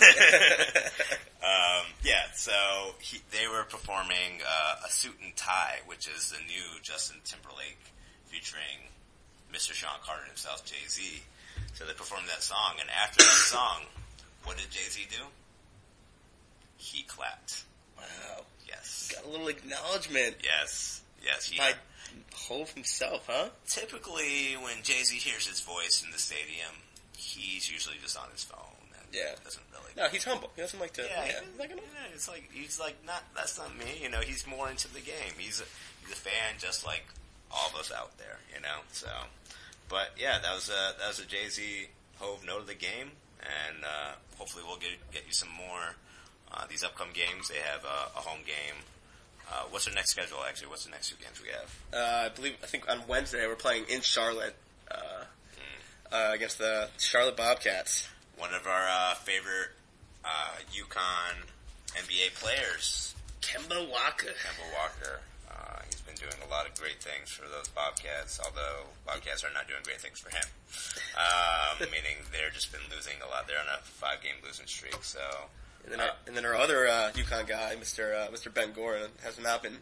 um, 1.42 1.86
yeah, 2.04 2.30
so 2.34 2.94
he, 3.00 3.20
they 3.32 3.48
were 3.48 3.64
performing 3.64 4.40
uh, 4.46 4.86
a 4.86 4.90
suit 4.90 5.16
and 5.22 5.34
tie, 5.36 5.80
which 5.86 6.08
is 6.08 6.30
the 6.30 6.40
new 6.46 6.80
Justin 6.82 7.16
Timberlake 7.24 7.80
featuring 8.26 8.92
Mr. 9.52 9.72
Sean 9.72 9.98
Carter 10.04 10.24
himself, 10.26 10.64
Jay 10.64 10.86
Z. 10.88 11.22
So 11.74 11.84
they 11.84 11.92
performed 11.92 12.28
that 12.28 12.42
song, 12.42 12.74
and 12.80 12.88
after 12.90 13.22
that 13.24 13.30
song, 13.50 13.82
what 14.44 14.56
did 14.56 14.70
Jay 14.70 14.88
Z 14.88 15.06
do? 15.10 15.24
He 16.76 17.02
clapped. 17.04 17.64
wow. 17.96 18.44
Yes. 18.66 19.12
Got 19.14 19.24
a 19.24 19.28
little 19.28 19.48
acknowledgement 19.48 20.36
Yes. 20.42 21.02
Yes. 21.22 21.46
He 21.46 21.58
by 21.58 21.72
Hove 22.34 22.70
himself, 22.70 23.26
huh? 23.28 23.48
typically 23.66 24.54
when 24.62 24.82
Jay 24.82 25.02
Z 25.02 25.16
hears 25.16 25.46
his 25.46 25.60
voice 25.60 26.02
in 26.04 26.10
the 26.12 26.18
stadium, 26.18 26.70
he's 27.16 27.70
usually 27.70 27.96
just 28.02 28.16
on 28.18 28.28
his 28.32 28.44
phone 28.44 28.60
and 28.98 29.08
Yeah. 29.12 29.34
doesn't 29.42 29.64
really. 29.72 29.92
No, 29.96 30.08
he's 30.08 30.24
humble. 30.24 30.50
He 30.54 30.62
doesn't 30.62 30.78
like 30.78 30.92
to. 30.94 31.02
Yeah, 31.02 31.24
Yeah. 31.24 31.40
he's 31.50 31.58
like, 31.58 31.70
yeah, 31.70 32.14
it's 32.14 32.28
like 32.28 32.50
he's 32.52 32.78
like 32.78 32.96
not. 33.06 33.22
That's 33.34 33.58
not 33.58 33.76
me. 33.76 33.98
You 34.02 34.10
know, 34.10 34.20
he's 34.20 34.46
more 34.46 34.68
into 34.68 34.92
the 34.92 35.00
game. 35.00 35.32
He's 35.38 35.60
a, 35.60 35.64
he's 36.02 36.12
a 36.12 36.16
fan, 36.16 36.54
just 36.58 36.84
like 36.84 37.04
all 37.50 37.70
of 37.70 37.76
us 37.76 37.90
out 37.92 38.16
there. 38.18 38.38
You 38.54 38.60
know, 38.60 38.78
so. 38.92 39.08
But 39.88 40.10
yeah, 40.18 40.38
that 40.38 40.54
was 40.54 40.68
a 40.68 40.98
that 40.98 41.08
was 41.08 41.18
a 41.20 41.26
Jay 41.26 41.48
Z 41.48 41.88
Hove 42.18 42.44
note 42.46 42.60
of 42.60 42.66
the 42.66 42.74
game, 42.74 43.10
and 43.40 43.84
uh, 43.84 44.12
hopefully 44.36 44.64
we'll 44.66 44.78
get 44.78 44.90
get 45.12 45.24
you 45.26 45.32
some 45.32 45.50
more. 45.50 45.96
Uh, 46.52 46.66
these 46.68 46.84
upcoming 46.84 47.14
games, 47.14 47.48
they 47.48 47.58
have 47.58 47.84
a, 47.84 48.18
a 48.18 48.22
home 48.22 48.40
game. 48.46 48.76
Uh, 49.50 49.64
what's 49.70 49.84
their 49.86 49.94
next 49.94 50.10
schedule? 50.10 50.38
Actually, 50.48 50.68
what's 50.68 50.84
the 50.84 50.90
next 50.90 51.10
two 51.10 51.16
games 51.22 51.42
we 51.42 51.48
have? 51.48 51.78
Uh, 51.92 52.26
I 52.26 52.28
believe. 52.28 52.54
I 52.62 52.66
think 52.66 52.88
on 52.90 53.02
Wednesday 53.08 53.46
we're 53.46 53.56
playing 53.56 53.84
in 53.88 54.00
Charlotte 54.00 54.54
uh, 54.90 55.24
uh, 56.12 56.30
against 56.32 56.58
the 56.58 56.88
Charlotte 56.98 57.36
Bobcats. 57.36 58.08
One 58.38 58.54
of 58.54 58.66
our 58.66 58.88
uh, 58.88 59.14
favorite 59.14 59.70
uh, 60.24 60.56
UConn 60.72 61.46
NBA 61.94 62.34
players, 62.34 63.14
Kemba 63.40 63.88
Walker. 63.88 64.28
Kemba 64.28 64.72
Walker. 64.78 65.20
Uh, 66.14 66.20
been 66.20 66.28
doing 66.28 66.48
a 66.48 66.50
lot 66.50 66.66
of 66.66 66.74
great 66.78 67.02
things 67.02 67.30
for 67.30 67.42
those 67.48 67.68
Bobcats, 67.68 68.40
although 68.44 68.86
Bobcats 69.06 69.44
are 69.44 69.52
not 69.54 69.68
doing 69.68 69.80
great 69.84 70.00
things 70.00 70.18
for 70.18 70.30
him. 70.30 70.44
Um, 71.16 71.78
meaning 71.92 72.22
they're 72.32 72.50
just 72.50 72.72
been 72.72 72.80
losing 72.94 73.14
a 73.24 73.30
lot. 73.30 73.46
They're 73.48 73.58
on 73.58 73.66
a 73.66 73.82
five 73.82 74.22
game 74.22 74.34
losing 74.44 74.66
streak, 74.66 75.02
so. 75.02 75.20
And 75.84 75.92
then, 75.92 76.00
our, 76.00 76.10
and 76.26 76.36
then 76.36 76.46
our 76.46 76.54
other 76.54 76.86
uh, 76.86 77.10
UConn 77.14 77.46
guy, 77.46 77.74
Mr. 77.78 78.14
Uh, 78.14 78.30
Mr. 78.30 78.52
Ben 78.52 78.72
Gordon, 78.72 79.10
has 79.22 79.38
not 79.38 79.62
been, 79.62 79.76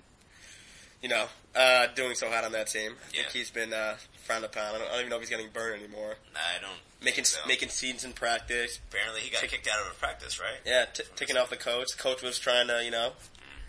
you 1.01 1.09
know, 1.09 1.27
uh, 1.55 1.87
doing 1.95 2.17
so 2.17 2.29
hot 2.29 2.45
on 2.45 2.53
that 2.53 2.67
team. 2.67 2.93
I 3.11 3.13
think 3.13 3.29
he's 3.29 3.51
been 3.51 3.73
uh, 3.73 3.95
frowned 4.25 4.45
upon. 4.45 4.63
I 4.75 4.79
don't, 4.79 4.83
I 4.83 4.91
don't 4.93 4.99
even 5.01 5.11
know 5.11 5.17
if 5.17 5.23
he's 5.23 5.31
getting 5.31 5.51
burned 5.53 5.81
anymore. 5.83 6.17
I 6.35 6.61
don't 6.61 6.81
Making 7.05 7.25
so. 7.25 7.41
making 7.47 7.69
scenes 7.69 8.05
in 8.05 8.13
practice. 8.13 8.79
Apparently, 8.89 9.21
he 9.21 9.31
got 9.31 9.43
kicked 9.43 9.69
out 9.69 9.81
of 9.81 9.93
a 9.93 9.95
practice, 9.95 10.41
right? 10.41 10.59
Yeah, 10.65 10.85
t- 10.93 11.03
taking 11.17 11.37
off 11.37 11.51
the 11.51 11.57
coach. 11.57 11.97
The 11.97 12.03
coach 12.03 12.23
was 12.23 12.39
trying 12.39 12.69
to, 12.69 12.85
you 12.85 12.91
know, 12.93 13.13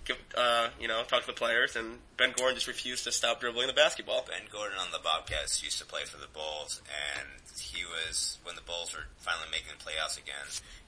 give, 0.05 0.17
uh, 0.35 0.69
you 0.79 0.87
know, 0.87 1.03
talk 1.03 1.21
to 1.21 1.27
the 1.27 1.33
players, 1.33 1.75
and 1.75 1.99
Ben 2.17 2.33
Gordon 2.35 2.55
just 2.55 2.67
refused 2.67 3.03
to 3.05 3.11
stop 3.11 3.39
dribbling 3.39 3.67
the 3.67 3.73
basketball. 3.73 4.25
Ben 4.27 4.47
Gordon 4.51 4.77
on 4.79 4.91
the 4.91 4.99
Bobcats 5.03 5.63
used 5.63 5.79
to 5.79 5.85
play 5.85 6.03
for 6.05 6.17
the 6.17 6.27
Bulls, 6.33 6.81
and 6.87 7.27
he 7.59 7.83
was 7.85 8.37
when 8.43 8.55
the 8.55 8.61
Bulls 8.63 8.93
were 8.93 9.05
finally 9.19 9.47
making 9.51 9.71
the 9.77 9.83
playoffs 9.83 10.17
again. 10.17 10.45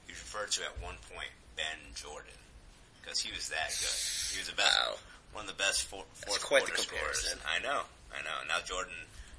He 0.08 0.14
was 0.14 0.20
referred 0.22 0.52
to 0.60 0.64
at 0.66 0.76
one 0.84 0.96
point 1.14 1.32
Ben 1.56 1.80
Jordan 1.96 2.36
because 3.02 3.20
he 3.20 3.32
was 3.32 3.50
that 3.50 3.70
good. 3.70 3.98
He 4.36 4.40
was 4.42 4.50
best, 4.56 4.76
Wow. 4.76 4.96
one 5.34 5.46
of 5.48 5.52
the 5.52 5.62
best 5.62 5.86
four, 5.86 6.04
fourth 6.26 6.44
quarter 6.44 6.76
scorers. 6.78 7.36
I 7.48 7.60
know, 7.64 7.84
I 8.14 8.20
know. 8.24 8.38
Now 8.48 8.60
Jordan 8.66 8.96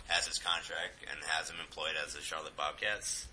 has 0.09 0.27
his 0.27 0.39
contract 0.39 1.03
and 1.11 1.19
has 1.35 1.51
him 1.51 1.57
employed 1.61 1.99
as 1.99 2.15
the 2.15 2.23
Charlotte 2.23 2.57
Bobcats, 2.57 3.27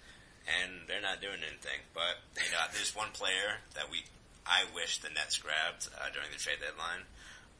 and 0.49 0.71
they're 0.87 1.01
not 1.01 1.21
doing 1.21 1.39
anything. 1.45 1.79
But 1.93 2.19
you 2.35 2.51
know, 2.51 2.59
there's 2.73 2.95
one 2.95 3.09
player 3.13 3.61
that 3.75 3.89
we 3.89 4.03
I 4.45 4.63
wish 4.75 4.99
the 4.99 5.09
Nets 5.09 5.37
grabbed 5.37 5.87
uh, 5.95 6.09
during 6.13 6.29
the 6.31 6.37
trade 6.39 6.59
deadline 6.59 7.07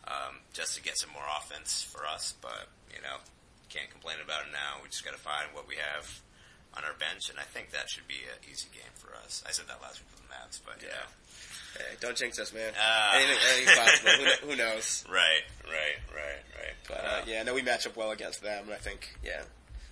um, 0.08 0.44
just 0.54 0.76
to 0.76 0.82
get 0.84 0.98
some 0.98 1.12
more 1.12 1.24
offense 1.40 1.84
for 1.84 2.06
us. 2.06 2.34
But 2.42 2.68
you 2.94 3.02
know, 3.02 3.18
can't 3.70 3.90
complain 3.90 4.18
about 4.24 4.48
it 4.48 4.52
now. 4.52 4.84
We 4.84 4.90
just 4.90 5.06
got 5.06 5.14
to 5.16 5.22
find 5.22 5.48
what 5.54 5.68
we 5.68 5.76
have 5.80 6.06
on 6.76 6.84
our 6.84 6.94
bench, 7.00 7.30
and 7.30 7.38
I 7.40 7.44
think 7.44 7.72
that 7.72 7.90
should 7.90 8.08
be 8.08 8.26
an 8.28 8.40
easy 8.52 8.68
game 8.74 8.92
for 8.96 9.14
us. 9.24 9.44
I 9.48 9.52
said 9.52 9.68
that 9.68 9.82
last 9.82 10.02
week 10.02 10.10
for 10.10 10.22
the 10.26 10.30
Mavs, 10.34 10.60
but 10.66 10.82
Yeah. 10.82 10.90
know. 10.90 11.08
Hey, 11.78 11.96
don't 12.02 12.16
jinx 12.18 12.38
us, 12.38 12.54
man. 12.54 12.72
Ah. 12.78 13.16
Anything, 13.16 13.38
anything's 13.50 13.78
possible. 13.78 14.12
who, 14.12 14.48
who 14.50 14.56
knows? 14.56 15.06
Right, 15.10 15.42
right, 15.66 15.98
right, 16.14 16.42
right. 16.58 16.76
But 16.88 17.02
uh, 17.06 17.22
yeah, 17.26 17.40
I 17.42 17.44
know 17.44 17.54
we 17.56 17.62
match 17.64 17.88
up 17.88 17.96
well 17.96 18.12
against 18.12 18.44
them, 18.44 18.66
and 18.66 18.74
I 18.74 18.78
think 18.78 19.10
yeah, 19.24 19.42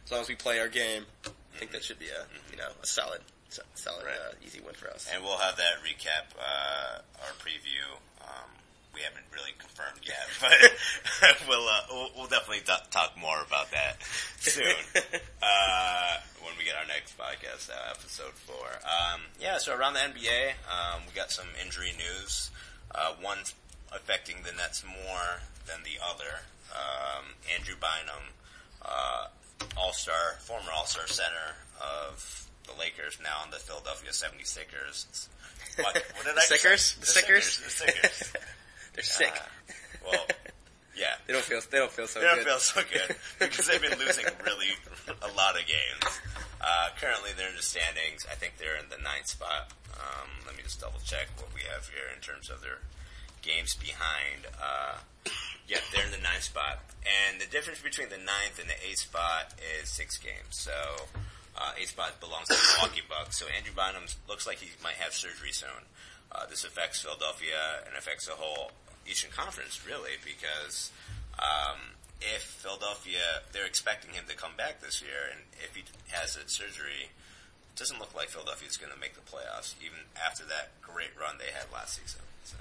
as 0.06 0.12
long 0.12 0.22
as 0.22 0.28
we 0.30 0.36
play 0.36 0.60
our 0.60 0.68
game, 0.68 1.06
I 1.26 1.58
think 1.58 1.72
that 1.72 1.84
should 1.84 1.98
be 2.00 2.08
a 2.10 2.26
you 2.52 2.58
know 2.58 2.70
a 2.82 2.86
solid, 2.86 3.22
so- 3.52 3.62
solid, 3.76 4.06
Right. 4.06 4.18
easy 4.44 4.60
win 4.60 4.74
for 4.74 4.90
us. 4.90 5.08
And 5.14 5.22
we'll 5.24 5.38
have 5.38 5.58
that 5.58 5.84
recap, 5.86 6.34
uh, 6.40 7.00
our 7.22 7.34
preview. 7.44 7.86
Um, 8.26 8.50
we 8.96 9.02
haven't 9.02 9.24
really 9.32 9.52
confirmed 9.60 10.02
yet, 10.04 10.28
but 10.42 11.38
we'll, 11.48 11.68
uh, 11.68 11.82
we'll, 11.92 12.10
we'll 12.18 12.28
definitely 12.28 12.62
t- 12.66 12.88
talk 12.92 13.16
more 13.18 13.42
about 13.46 13.70
that 13.72 14.02
soon. 14.40 14.74
uh, 15.42 16.18
when 16.42 16.54
we 16.58 16.64
get 16.66 16.76
our 16.76 16.88
next 16.88 17.18
podcast, 17.18 17.70
uh, 17.70 17.92
episode 17.92 18.34
four. 18.34 18.68
Um, 18.84 19.22
yeah, 19.40 19.58
so 19.60 19.76
around 19.78 19.94
the 19.94 20.00
NBA, 20.02 20.50
um, 20.68 21.04
we 21.08 21.14
got 21.14 21.32
some 21.32 21.48
injury 21.64 21.94
news. 21.98 22.50
Uh, 22.94 23.14
one 23.22 23.38
affecting 23.94 24.38
the 24.44 24.52
Nets 24.54 24.84
more 24.84 25.40
than 25.68 25.84
the 25.84 26.02
other. 26.04 26.42
Um, 26.74 27.26
Andrew 27.56 27.76
Bynum, 27.80 28.24
uh, 28.82 29.28
All-Star, 29.78 30.38
former 30.40 30.72
All-Star 30.76 31.08
center 31.08 31.56
of 31.82 32.48
the 32.74 32.80
Lakers, 32.80 33.18
now 33.24 33.44
on 33.44 33.52
the 33.52 33.58
Philadelphia 33.58 34.12
76ers. 34.12 35.28
What, 35.78 35.94
what 36.16 36.26
did 36.26 36.36
The 36.36 36.40
I 36.40 36.44
say? 36.44 36.58
Sickers? 36.58 36.96
The 37.00 37.06
Sickers? 37.06 37.60
The 37.64 37.70
Sickers. 37.70 38.34
They're 38.94 39.04
sick. 39.04 39.34
Uh, 39.34 39.74
well, 40.12 40.26
yeah. 40.98 41.16
they 41.28 41.34
don't 41.34 41.44
feel 41.46 41.62
they 41.72 41.78
don't 41.78 41.92
feel 41.92 42.08
so 42.08 42.20
They 42.20 42.26
don't 42.26 42.44
good. 42.44 42.48
feel 42.48 42.60
so 42.60 42.82
good 42.92 43.16
because 43.40 43.68
they've 43.68 43.82
been 43.82 43.98
losing 43.98 44.26
really 44.44 44.76
a 45.08 45.32
lot 45.38 45.56
of 45.56 45.64
games. 45.66 46.12
Uh, 46.60 46.90
currently, 47.00 47.32
they're 47.38 47.48
in 47.50 47.56
the 47.56 47.64
standings. 47.64 48.28
I 48.30 48.36
think 48.36 48.58
they're 48.60 48.76
in 48.76 48.90
the 48.92 49.00
ninth 49.02 49.28
spot. 49.28 49.72
Um, 49.96 50.28
let 50.46 50.58
me 50.58 50.64
just 50.64 50.82
double 50.82 51.00
check 51.06 51.28
what 51.38 51.48
we 51.56 51.62
have 51.74 51.88
here 51.88 52.12
in 52.14 52.20
terms 52.22 52.50
of 52.50 52.60
their 52.62 52.80
games 53.42 53.76
behind. 53.76 54.46
Uh, 54.60 55.00
yeah, 55.68 55.78
they're 55.96 56.04
in 56.06 56.12
the 56.12 56.20
ninth 56.22 56.44
spot, 56.44 56.84
and 57.08 57.40
the 57.40 57.48
difference 57.48 57.80
between 57.80 58.10
the 58.10 58.18
ninth 58.20 58.60
and 58.60 58.68
the 58.70 58.76
eighth 58.86 59.08
spot 59.08 59.54
is 59.82 59.88
six 59.90 60.18
games. 60.18 60.52
So, 60.52 60.74
uh, 61.58 61.72
eighth 61.80 61.90
spot 61.90 62.20
belongs 62.20 62.48
to 62.48 62.54
the 62.56 62.64
Milwaukee 62.78 63.04
Bucks. 63.08 63.40
So 63.40 63.46
Andrew 63.56 63.74
Bynum 63.76 64.08
looks 64.28 64.48
like 64.48 64.58
he 64.60 64.70
might 64.84 64.96
have 64.96 65.14
surgery 65.14 65.52
soon. 65.52 65.86
Uh, 66.32 66.46
this 66.48 66.64
affects 66.64 67.02
Philadelphia 67.02 67.84
and 67.86 67.96
affects 67.98 68.26
the 68.28 68.34
whole 68.34 68.72
Eastern 69.06 69.32
Conference 69.32 69.82
really 69.86 70.16
because 70.24 70.92
um, 71.40 71.98
if 72.22 72.44
Philadelphia, 72.62 73.42
they're 73.52 73.66
expecting 73.66 74.14
him 74.14 74.26
to 74.30 74.36
come 74.36 74.52
back 74.56 74.80
this 74.80 75.02
year, 75.02 75.32
and 75.32 75.42
if 75.64 75.76
he 75.76 75.84
has 76.10 76.38
a 76.38 76.48
surgery, 76.48 77.10
it 77.10 77.76
doesn't 77.76 78.00
look 78.00 78.16
like 78.16 78.30
Philadelphia's 78.30 78.78
going 78.78 78.94
to 78.94 79.00
make 79.00 79.16
the 79.16 79.22
playoffs, 79.22 79.74
even 79.84 79.98
after 80.24 80.44
that 80.46 80.70
great 80.82 81.10
run 81.20 81.36
they 81.40 81.52
had 81.52 81.66
last 81.74 82.00
season. 82.00 82.22
So, 82.44 82.58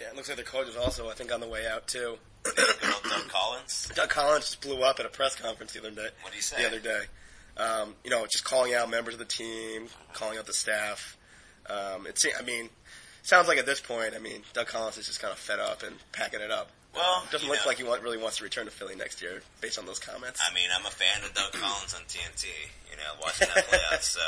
Yeah, 0.00 0.08
it 0.08 0.16
looks 0.16 0.28
like 0.28 0.38
the 0.38 0.44
coach 0.44 0.68
is 0.68 0.76
also, 0.76 1.08
I 1.10 1.14
think, 1.14 1.32
on 1.32 1.40
the 1.40 1.48
way 1.48 1.66
out 1.66 1.86
too. 1.86 2.16
Doug 2.44 3.28
Collins. 3.28 3.90
Doug 3.94 4.08
Collins 4.08 4.44
just 4.44 4.60
blew 4.62 4.82
up 4.82 5.00
at 5.00 5.06
a 5.06 5.10
press 5.10 5.36
conference 5.36 5.72
the 5.72 5.80
other 5.80 5.90
day. 5.90 6.08
What 6.22 6.30
do 6.30 6.36
you 6.36 6.42
say? 6.42 6.62
The 6.62 6.68
other 6.68 6.80
day, 6.80 7.02
um, 7.56 7.94
you 8.04 8.10
know, 8.10 8.26
just 8.26 8.44
calling 8.44 8.74
out 8.74 8.90
members 8.90 9.14
of 9.14 9.18
the 9.20 9.24
team, 9.26 9.86
calling 10.12 10.38
out 10.38 10.46
the 10.46 10.52
staff. 10.54 11.16
Um, 11.68 12.06
it 12.06 12.18
seems, 12.18 12.34
I 12.38 12.42
mean, 12.42 12.68
sounds 13.22 13.48
like 13.48 13.58
at 13.58 13.66
this 13.66 13.80
point, 13.80 14.14
I 14.14 14.18
mean, 14.18 14.42
Doug 14.52 14.66
Collins 14.68 14.98
is 14.98 15.06
just 15.06 15.20
kind 15.20 15.32
of 15.32 15.38
fed 15.38 15.58
up 15.58 15.82
and 15.82 15.96
packing 16.12 16.40
it 16.40 16.50
up. 16.50 16.70
Well, 16.94 17.24
It 17.28 17.30
doesn't 17.32 17.48
look 17.48 17.58
know. 17.60 17.68
like 17.68 17.76
he 17.76 17.84
want, 17.84 18.00
really 18.02 18.16
wants 18.16 18.38
to 18.38 18.44
return 18.44 18.64
to 18.64 18.70
Philly 18.70 18.96
next 18.96 19.20
year, 19.20 19.42
based 19.60 19.78
on 19.78 19.84
those 19.84 19.98
comments. 19.98 20.40
I 20.40 20.54
mean, 20.54 20.70
I'm 20.72 20.86
a 20.86 20.90
fan 20.90 21.20
of 21.28 21.34
Doug 21.34 21.52
Collins 21.52 21.92
on 21.92 22.00
TNT. 22.08 22.48
You 22.88 22.96
know, 22.96 23.20
watching 23.20 23.48
that 23.54 23.68
playoffs. 23.68 24.16
So, 24.16 24.24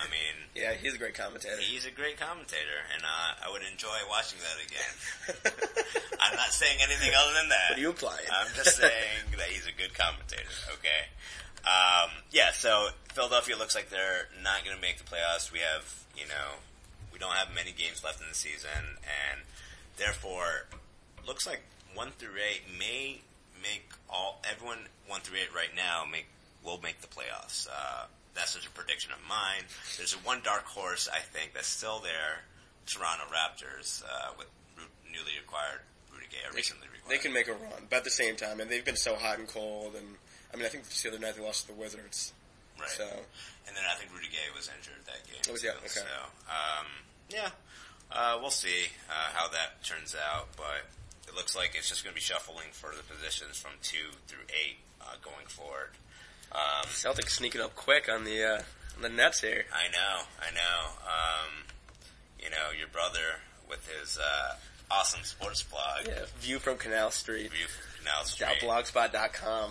I 0.00 0.08
mean, 0.08 0.48
yeah, 0.54 0.72
he's 0.72 0.94
a 0.94 0.98
great 0.98 1.12
commentator. 1.12 1.60
he's 1.60 1.84
a 1.84 1.90
great 1.90 2.16
commentator, 2.16 2.80
and 2.94 3.02
uh, 3.04 3.44
I 3.44 3.52
would 3.52 3.60
enjoy 3.70 3.92
watching 4.08 4.38
that 4.40 4.56
again. 4.64 5.52
I'm 6.24 6.36
not 6.36 6.52
saying 6.56 6.78
anything 6.80 7.12
other 7.12 7.34
than 7.36 7.48
that. 7.50 7.76
What 7.76 7.78
are 7.78 7.82
you 7.82 7.90
implying? 7.90 8.24
I'm 8.32 8.48
just 8.56 8.76
saying 8.80 9.36
that 9.36 9.48
he's 9.52 9.66
a 9.68 9.76
good 9.76 9.92
commentator. 9.92 10.48
Okay. 10.80 11.12
Um, 11.64 12.10
yeah. 12.30 12.50
So 12.52 12.88
Philadelphia 13.12 13.56
looks 13.56 13.74
like 13.74 13.90
they're 13.90 14.28
not 14.42 14.64
going 14.64 14.76
to 14.76 14.82
make 14.82 14.98
the 14.98 15.04
playoffs. 15.04 15.52
We 15.52 15.60
have, 15.60 16.04
you 16.16 16.28
know, 16.28 16.60
we 17.12 17.18
don't 17.18 17.34
have 17.34 17.54
many 17.54 17.72
games 17.72 18.04
left 18.04 18.20
in 18.20 18.28
the 18.28 18.34
season, 18.34 19.00
and 19.02 19.40
therefore, 19.96 20.66
looks 21.26 21.46
like 21.46 21.62
one 21.94 22.10
through 22.18 22.36
eight 22.36 22.62
may 22.78 23.20
make 23.62 23.88
all 24.08 24.40
everyone 24.48 24.86
one 25.08 25.20
through 25.20 25.38
eight 25.38 25.54
right 25.54 25.74
now 25.74 26.04
make 26.10 26.26
will 26.64 26.78
make 26.82 27.00
the 27.00 27.06
playoffs. 27.06 27.66
Uh, 27.68 28.04
that's 28.34 28.54
just 28.54 28.66
a 28.66 28.70
prediction 28.70 29.12
of 29.12 29.18
mine. 29.26 29.64
There's 29.96 30.14
a 30.14 30.18
one 30.18 30.40
dark 30.44 30.64
horse 30.64 31.08
I 31.12 31.20
think 31.20 31.54
that's 31.54 31.68
still 31.68 32.00
there. 32.00 32.44
Toronto 32.86 33.24
Raptors 33.32 34.04
uh, 34.04 34.32
with 34.38 34.46
newly 35.10 35.32
acquired 35.42 35.80
Rudy 36.12 36.26
Gay, 36.30 36.38
recently 36.54 36.86
acquired. 36.86 37.10
They 37.10 37.22
can 37.22 37.32
make 37.32 37.48
a 37.48 37.52
run, 37.52 37.88
but 37.88 37.96
at 37.96 38.04
the 38.04 38.10
same 38.10 38.36
time, 38.36 38.60
and 38.60 38.70
they've 38.70 38.84
been 38.84 38.96
so 38.96 39.14
hot 39.14 39.38
and 39.38 39.48
cold. 39.48 39.94
And 39.96 40.16
I 40.52 40.56
mean, 40.56 40.66
I 40.66 40.68
think 40.68 40.88
just 40.88 41.02
the 41.02 41.10
other 41.10 41.18
night 41.18 41.36
they 41.36 41.42
lost 41.42 41.66
to 41.66 41.74
the 41.74 41.78
Wizards. 41.78 42.32
Right. 42.78 42.88
So 42.90 43.04
And 43.04 43.74
then 43.76 43.84
I 43.90 43.94
think 43.96 44.12
Rudy 44.12 44.28
Gay 44.28 44.48
was 44.54 44.68
injured 44.68 45.00
that 45.06 45.24
game. 45.26 45.40
Oh, 45.48 45.52
was 45.52 45.62
too. 45.62 45.68
Okay. 45.68 45.88
So, 45.88 46.06
um, 46.48 46.86
yeah, 47.30 47.50
uh, 48.12 48.38
we'll 48.40 48.50
see 48.50 48.92
uh, 49.08 49.32
how 49.34 49.48
that 49.48 49.82
turns 49.82 50.14
out. 50.14 50.48
But 50.56 50.84
it 51.28 51.34
looks 51.34 51.56
like 51.56 51.74
it's 51.74 51.88
just 51.88 52.04
going 52.04 52.12
to 52.12 52.18
be 52.18 52.22
shuffling 52.22 52.68
for 52.72 52.90
the 52.94 53.02
positions 53.02 53.58
from 53.58 53.72
two 53.82 54.14
through 54.28 54.44
eight 54.50 54.76
uh, 55.00 55.16
going 55.22 55.46
forward. 55.46 55.90
Um, 56.52 56.86
Celtics 56.86 57.30
sneaking 57.30 57.60
up 57.60 57.74
quick 57.74 58.08
on 58.08 58.24
the 58.24 58.44
uh, 58.44 58.62
on 58.96 59.02
the 59.02 59.08
Nets 59.08 59.40
here. 59.40 59.64
I 59.72 59.88
know, 59.90 60.24
I 60.40 60.52
know. 60.54 60.78
Um, 61.04 61.64
you 62.38 62.50
know, 62.50 62.70
your 62.76 62.88
brother 62.88 63.40
with 63.68 63.88
his 63.88 64.18
uh, 64.18 64.54
awesome 64.90 65.24
sports 65.24 65.62
blog, 65.62 66.06
Yeah, 66.06 66.26
view 66.40 66.58
from 66.58 66.76
Canal 66.76 67.10
Street. 67.10 67.50
View 67.50 67.66
from 67.66 68.04
Canal 68.04 68.24
Street. 68.24 68.48
Blogspot.com. 68.62 69.70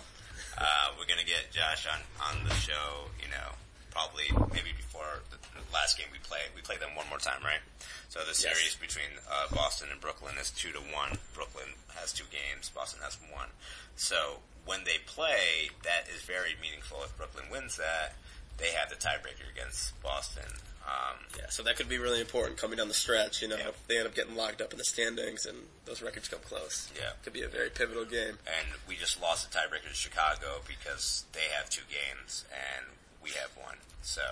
Uh, 0.58 0.92
we're 0.98 1.06
gonna 1.06 1.26
get 1.26 1.52
Josh 1.52 1.86
on 1.86 2.00
on 2.28 2.44
the 2.48 2.54
show. 2.54 3.08
You 3.20 3.28
know, 3.28 3.54
probably 3.90 4.28
maybe 4.52 4.72
before 4.76 5.20
the, 5.30 5.36
the 5.56 5.64
last 5.72 5.98
game 5.98 6.08
we 6.12 6.18
play. 6.24 6.40
We 6.54 6.62
play 6.62 6.76
them 6.76 6.94
one 6.96 7.08
more 7.08 7.18
time, 7.18 7.42
right? 7.44 7.60
So 8.08 8.20
the 8.24 8.34
series 8.34 8.76
between 8.80 9.12
uh, 9.28 9.54
Boston 9.54 9.88
and 9.92 10.00
Brooklyn 10.00 10.36
is 10.40 10.50
two 10.50 10.72
to 10.72 10.80
one. 10.80 11.18
Brooklyn 11.34 11.68
has 12.00 12.12
two 12.12 12.24
games. 12.32 12.70
Boston 12.74 13.00
has 13.02 13.18
one. 13.32 13.48
So 13.96 14.40
when 14.64 14.84
they 14.84 14.98
play, 15.06 15.70
that 15.84 16.08
is 16.14 16.22
very 16.22 16.56
meaningful. 16.60 16.98
If 17.04 17.16
Brooklyn 17.16 17.46
wins 17.50 17.76
that, 17.76 18.16
they 18.58 18.72
have 18.72 18.88
the 18.88 18.96
tiebreaker 18.96 19.48
against 19.52 20.00
Boston. 20.02 20.48
Um, 20.86 21.16
Yeah, 21.36 21.50
so 21.50 21.62
that 21.64 21.76
could 21.76 21.88
be 21.88 21.98
really 21.98 22.20
important 22.20 22.58
coming 22.58 22.78
down 22.78 22.88
the 22.88 22.94
stretch. 22.94 23.42
You 23.42 23.48
know, 23.48 23.56
Yeah. 23.56 23.68
if 23.68 23.86
they 23.88 23.98
end 23.98 24.06
up 24.06 24.14
getting 24.14 24.36
locked 24.36 24.60
up 24.60 24.72
in 24.72 24.78
the 24.78 24.84
standings 24.84 25.44
and 25.44 25.66
those 25.84 26.00
records 26.00 26.28
come 26.28 26.40
close. 26.40 26.88
Yeah. 26.96 27.10
could 27.24 27.32
be 27.32 27.42
a 27.42 27.48
very 27.48 27.70
pivotal 27.70 28.04
game. 28.04 28.38
and 28.46 28.66
we 28.88 28.96
just 28.96 29.20
lost 29.20 29.50
the 29.50 29.58
tiebreaker 29.58 29.88
to 29.88 29.94
Chicago 29.94 30.62
because 30.66 31.24
they 31.32 31.48
have 31.58 31.68
two 31.68 31.82
games 31.90 32.44
and 32.52 32.86
we 33.22 33.30
have 33.30 33.50
one. 33.56 33.76
So 34.02 34.22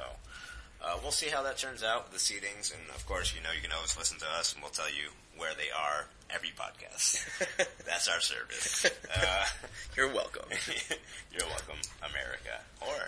uh, 0.82 0.98
we'll 1.02 1.10
see 1.12 1.28
how 1.28 1.42
that 1.42 1.58
turns 1.58 1.82
out 1.82 2.04
with 2.04 2.12
the 2.12 2.18
seedings, 2.34 2.70
and 2.72 2.82
of 2.94 3.04
course, 3.06 3.34
you 3.34 3.40
know 3.42 3.50
you 3.54 3.62
can 3.62 3.72
always 3.72 3.96
listen 3.96 4.18
to 4.18 4.26
us, 4.38 4.52
and 4.52 4.62
we'll 4.62 4.70
tell 4.70 4.88
you 4.90 5.10
where 5.36 5.54
they 5.54 5.70
are 5.74 6.04
every 6.30 6.50
podcast. 6.50 7.24
That's 7.86 8.06
our 8.06 8.20
service. 8.20 8.86
Uh, 9.16 9.46
You're 9.96 10.12
welcome. 10.12 10.44
you're 11.32 11.46
welcome, 11.48 11.78
America, 12.02 12.60
or 12.82 13.06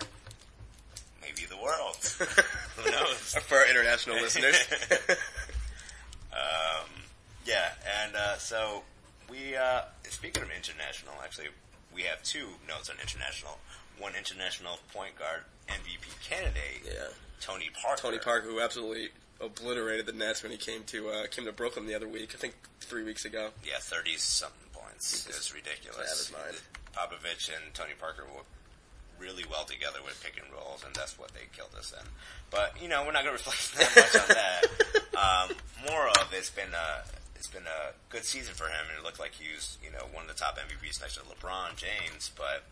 maybe 1.26 1.46
the 1.46 1.56
world. 1.56 1.96
Who 2.76 2.90
knows? 2.90 3.34
For 3.46 3.56
our 3.58 3.68
international 3.68 4.16
listeners. 4.16 4.56
Um, 6.36 6.90
yeah, 7.46 7.70
and 8.04 8.14
uh, 8.14 8.36
so 8.36 8.82
we, 9.30 9.56
uh, 9.56 9.82
speaking 10.10 10.42
of 10.42 10.50
international, 10.50 11.14
actually, 11.24 11.46
we 11.94 12.02
have 12.02 12.22
two 12.22 12.46
notes 12.68 12.90
on 12.90 12.96
international. 13.00 13.58
One 13.98 14.12
international 14.14 14.78
point 14.92 15.18
guard 15.18 15.44
MVP 15.66 16.04
candidate, 16.28 16.84
yeah. 16.84 17.08
Tony 17.40 17.70
Parker. 17.80 18.02
Tony 18.02 18.18
Parker, 18.18 18.48
who 18.48 18.60
absolutely 18.60 19.08
obliterated 19.40 20.04
the 20.04 20.12
Nets 20.12 20.42
when 20.42 20.52
he 20.52 20.58
came 20.58 20.84
to 20.92 21.08
uh, 21.08 21.26
came 21.28 21.46
to 21.46 21.52
Brooklyn 21.52 21.86
the 21.86 21.94
other 21.94 22.06
week. 22.06 22.32
I 22.34 22.36
think 22.36 22.54
three 22.80 23.02
weeks 23.02 23.24
ago. 23.24 23.48
Yeah, 23.64 23.78
thirty 23.80 24.18
something 24.18 24.68
points. 24.74 25.26
It 25.26 25.34
was 25.34 25.54
ridiculous. 25.54 25.96
out 25.96 26.04
of 26.04 26.18
his 26.18 26.32
mind. 26.32 26.60
Popovich 26.92 27.48
and 27.48 27.72
Tony 27.72 27.92
Parker 27.98 28.26
work 28.34 28.44
really 29.18 29.44
well 29.50 29.64
together 29.64 29.98
with 30.05 30.20
pick 30.22 30.40
and 30.42 30.52
rolls, 30.52 30.85
and 30.85 30.94
that's 30.94 31.18
what 31.18 31.33
they 31.35 31.48
killed 31.57 31.74
us 31.79 31.92
in. 31.92 32.07
But 32.50 32.81
you 32.81 32.88
know, 32.88 33.05
we're 33.05 33.12
not 33.12 33.24
going 33.24 33.37
to 33.37 33.42
reflect 33.44 33.76
that 33.79 33.92
much 33.96 34.22
on 34.22 34.29
that. 34.29 34.62
Um, 35.16 35.48
more 35.88 36.09
of 36.09 36.29
it's 36.33 36.50
been 36.50 36.74
a 36.76 37.02
it's 37.37 37.46
been 37.46 37.64
a 37.64 37.96
good 38.11 38.26
season 38.26 38.52
for 38.52 38.64
him, 38.64 38.85
and 38.90 38.98
it 38.98 39.02
looked 39.02 39.18
like 39.18 39.33
he 39.33 39.48
was 39.55 39.79
you 39.83 39.90
know 39.90 40.05
one 40.12 40.29
of 40.29 40.29
the 40.29 40.37
top 40.37 40.59
MVPs 40.59 41.00
next 41.00 41.14
to 41.14 41.20
LeBron 41.20 41.74
James, 41.76 42.31
but 42.37 42.64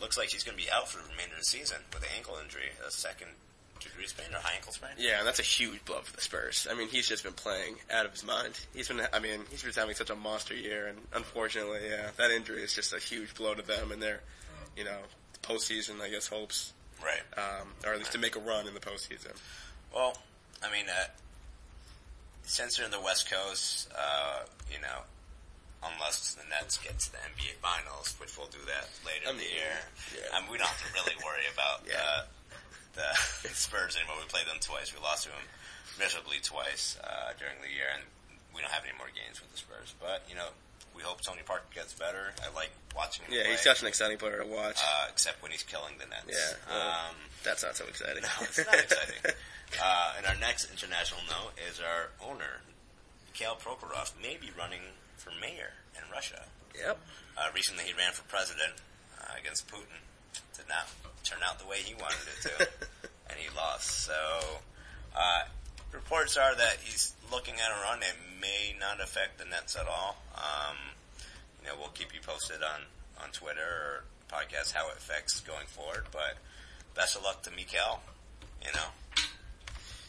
looks 0.00 0.16
like 0.16 0.28
he's 0.28 0.44
going 0.44 0.56
to 0.56 0.62
be 0.62 0.70
out 0.70 0.88
for 0.88 1.02
the 1.02 1.08
remainder 1.10 1.34
of 1.34 1.40
the 1.40 1.44
season 1.44 1.78
with 1.92 2.04
an 2.04 2.08
ankle 2.16 2.38
injury, 2.40 2.70
a 2.86 2.90
second 2.92 3.30
degree 3.80 4.06
sprain 4.06 4.28
or 4.32 4.38
high 4.38 4.54
ankle 4.56 4.72
sprain. 4.72 4.92
Yeah, 4.98 5.18
and 5.18 5.26
that's 5.26 5.38
a 5.38 5.42
huge 5.44 5.84
blow 5.84 6.00
for 6.00 6.14
the 6.14 6.22
Spurs. 6.22 6.66
I 6.70 6.74
mean, 6.74 6.88
he's 6.88 7.08
just 7.08 7.24
been 7.24 7.32
playing 7.32 7.76
out 7.90 8.06
of 8.06 8.12
his 8.12 8.24
mind. 8.24 8.58
He's 8.74 8.88
been, 8.88 9.00
I 9.12 9.18
mean, 9.18 9.40
he's 9.50 9.62
been 9.62 9.72
having 9.72 9.94
such 9.94 10.10
a 10.10 10.16
monster 10.16 10.54
year, 10.54 10.86
and 10.86 10.98
unfortunately, 11.14 11.80
yeah, 11.88 12.10
that 12.16 12.30
injury 12.30 12.62
is 12.62 12.74
just 12.74 12.92
a 12.92 12.98
huge 12.98 13.34
blow 13.34 13.54
to 13.54 13.62
them 13.62 13.92
and 13.92 14.02
their, 14.02 14.20
you 14.76 14.84
know, 14.84 14.98
postseason, 15.46 16.00
I 16.00 16.08
guess, 16.10 16.26
hopes, 16.28 16.72
Right. 17.02 17.22
um, 17.36 17.68
or 17.84 17.92
at 17.92 17.98
least 17.98 18.12
to 18.12 18.18
make 18.18 18.36
a 18.36 18.40
run 18.40 18.66
in 18.66 18.74
the 18.74 18.80
postseason. 18.80 19.36
Well, 19.94 20.16
I 20.62 20.70
mean, 20.70 20.86
uh, 20.88 21.06
since 22.42 22.76
they're 22.76 22.84
in 22.86 22.90
the 22.92 23.00
West 23.00 23.30
Coast, 23.30 23.88
uh, 23.96 24.42
you 24.70 24.80
know, 24.80 25.02
unless 25.82 26.34
the 26.34 26.44
Nets 26.48 26.78
get 26.78 26.98
to 26.98 27.12
the 27.12 27.18
NBA 27.18 27.54
Finals, 27.62 28.14
which 28.18 28.36
we'll 28.38 28.48
do 28.48 28.58
that 28.66 28.88
later 29.04 29.28
I 29.28 29.30
in 29.30 29.36
the 29.38 29.44
year, 29.44 29.76
yeah. 30.14 30.40
Mean, 30.40 30.50
we 30.50 30.58
don't 30.58 30.66
have 30.66 30.82
to 30.82 30.92
really 30.94 31.14
worry 31.24 31.46
about 31.52 31.82
Yeah. 31.86 32.00
uh, 32.02 32.22
the 32.94 33.48
Spurs 33.54 33.96
anymore. 33.96 34.16
We 34.20 34.26
played 34.28 34.46
them 34.46 34.58
twice. 34.60 34.94
We 34.94 35.00
lost 35.02 35.24
to 35.24 35.30
them 35.30 35.44
miserably 35.98 36.38
twice 36.42 36.96
uh, 37.04 37.32
during 37.38 37.60
the 37.62 37.68
year, 37.68 37.88
and 37.94 38.02
we 38.54 38.60
don't 38.62 38.72
have 38.72 38.84
any 38.88 38.96
more 38.96 39.08
games 39.12 39.40
with 39.40 39.52
the 39.52 39.58
Spurs. 39.58 39.92
But 40.00 40.24
you 40.28 40.34
know, 40.34 40.48
we 40.96 41.02
hope 41.02 41.20
Tony 41.20 41.42
Parker 41.44 41.66
gets 41.74 41.92
better. 41.92 42.32
I 42.42 42.54
like 42.56 42.70
watching 42.96 43.26
him 43.26 43.34
Yeah, 43.34 43.42
play. 43.42 43.50
he's 43.52 43.60
such 43.60 43.82
an 43.82 43.88
exciting 43.88 44.16
player 44.18 44.40
to 44.42 44.46
watch. 44.48 44.80
uh, 44.80 45.06
except 45.12 45.42
when 45.42 45.52
he's 45.52 45.62
killing 45.62 45.94
the 45.98 46.06
Nets. 46.06 46.24
Yeah, 46.32 46.56
well, 46.72 46.88
Um, 46.88 47.14
That's 47.44 47.62
not 47.62 47.76
so 47.76 47.84
exciting. 47.86 48.22
no, 48.22 48.28
it's 48.40 48.58
not 48.64 48.74
exciting. 48.88 49.20
Uh, 49.82 50.14
and 50.16 50.26
our 50.26 50.36
next 50.36 50.70
international 50.70 51.20
note 51.28 51.52
is 51.68 51.80
our 51.80 52.08
owner, 52.24 52.62
Mikhail 53.32 53.56
Prokhorov, 53.60 54.12
may 54.22 54.36
be 54.40 54.50
running 54.56 54.80
for 55.16 55.30
mayor 55.40 55.72
in 55.96 56.02
Russia. 56.10 56.44
yep. 56.74 56.98
Uh, 57.36 57.48
recently, 57.54 57.84
he 57.84 57.92
ran 57.92 58.12
for 58.12 58.22
president 58.24 58.72
uh, 59.20 59.34
against 59.38 59.68
Putin. 59.68 60.00
Did 60.56 60.68
not 60.68 60.88
turn 61.24 61.38
out 61.44 61.58
the 61.58 61.66
way 61.66 61.78
he 61.84 61.92
wanted 61.94 62.24
it 62.32 62.48
to, 62.48 62.68
and 63.28 63.36
he 63.38 63.48
lost. 63.54 64.06
So, 64.06 64.14
uh, 65.14 65.42
reports 65.96 66.36
are 66.36 66.54
that 66.54 66.76
he's 66.84 67.12
looking 67.32 67.54
at 67.54 67.70
a 67.76 67.82
run. 67.82 67.98
It 68.00 68.14
may 68.40 68.76
not 68.78 69.00
affect 69.02 69.38
the 69.38 69.44
Nets 69.46 69.74
at 69.76 69.86
all. 69.88 70.16
Um, 70.36 70.76
you 71.62 71.68
know, 71.68 71.74
we'll 71.78 71.88
keep 71.88 72.14
you 72.14 72.20
posted 72.24 72.62
on 72.62 72.82
on 73.22 73.30
Twitter 73.30 73.60
or 73.60 74.04
podcast 74.30 74.72
how 74.72 74.88
it 74.90 74.96
affects 74.98 75.40
going 75.40 75.66
forward. 75.66 76.04
But 76.12 76.36
best 76.94 77.16
of 77.16 77.22
luck 77.24 77.42
to 77.44 77.50
Mikhail. 77.50 78.00
You 78.64 78.72
know, 78.74 78.88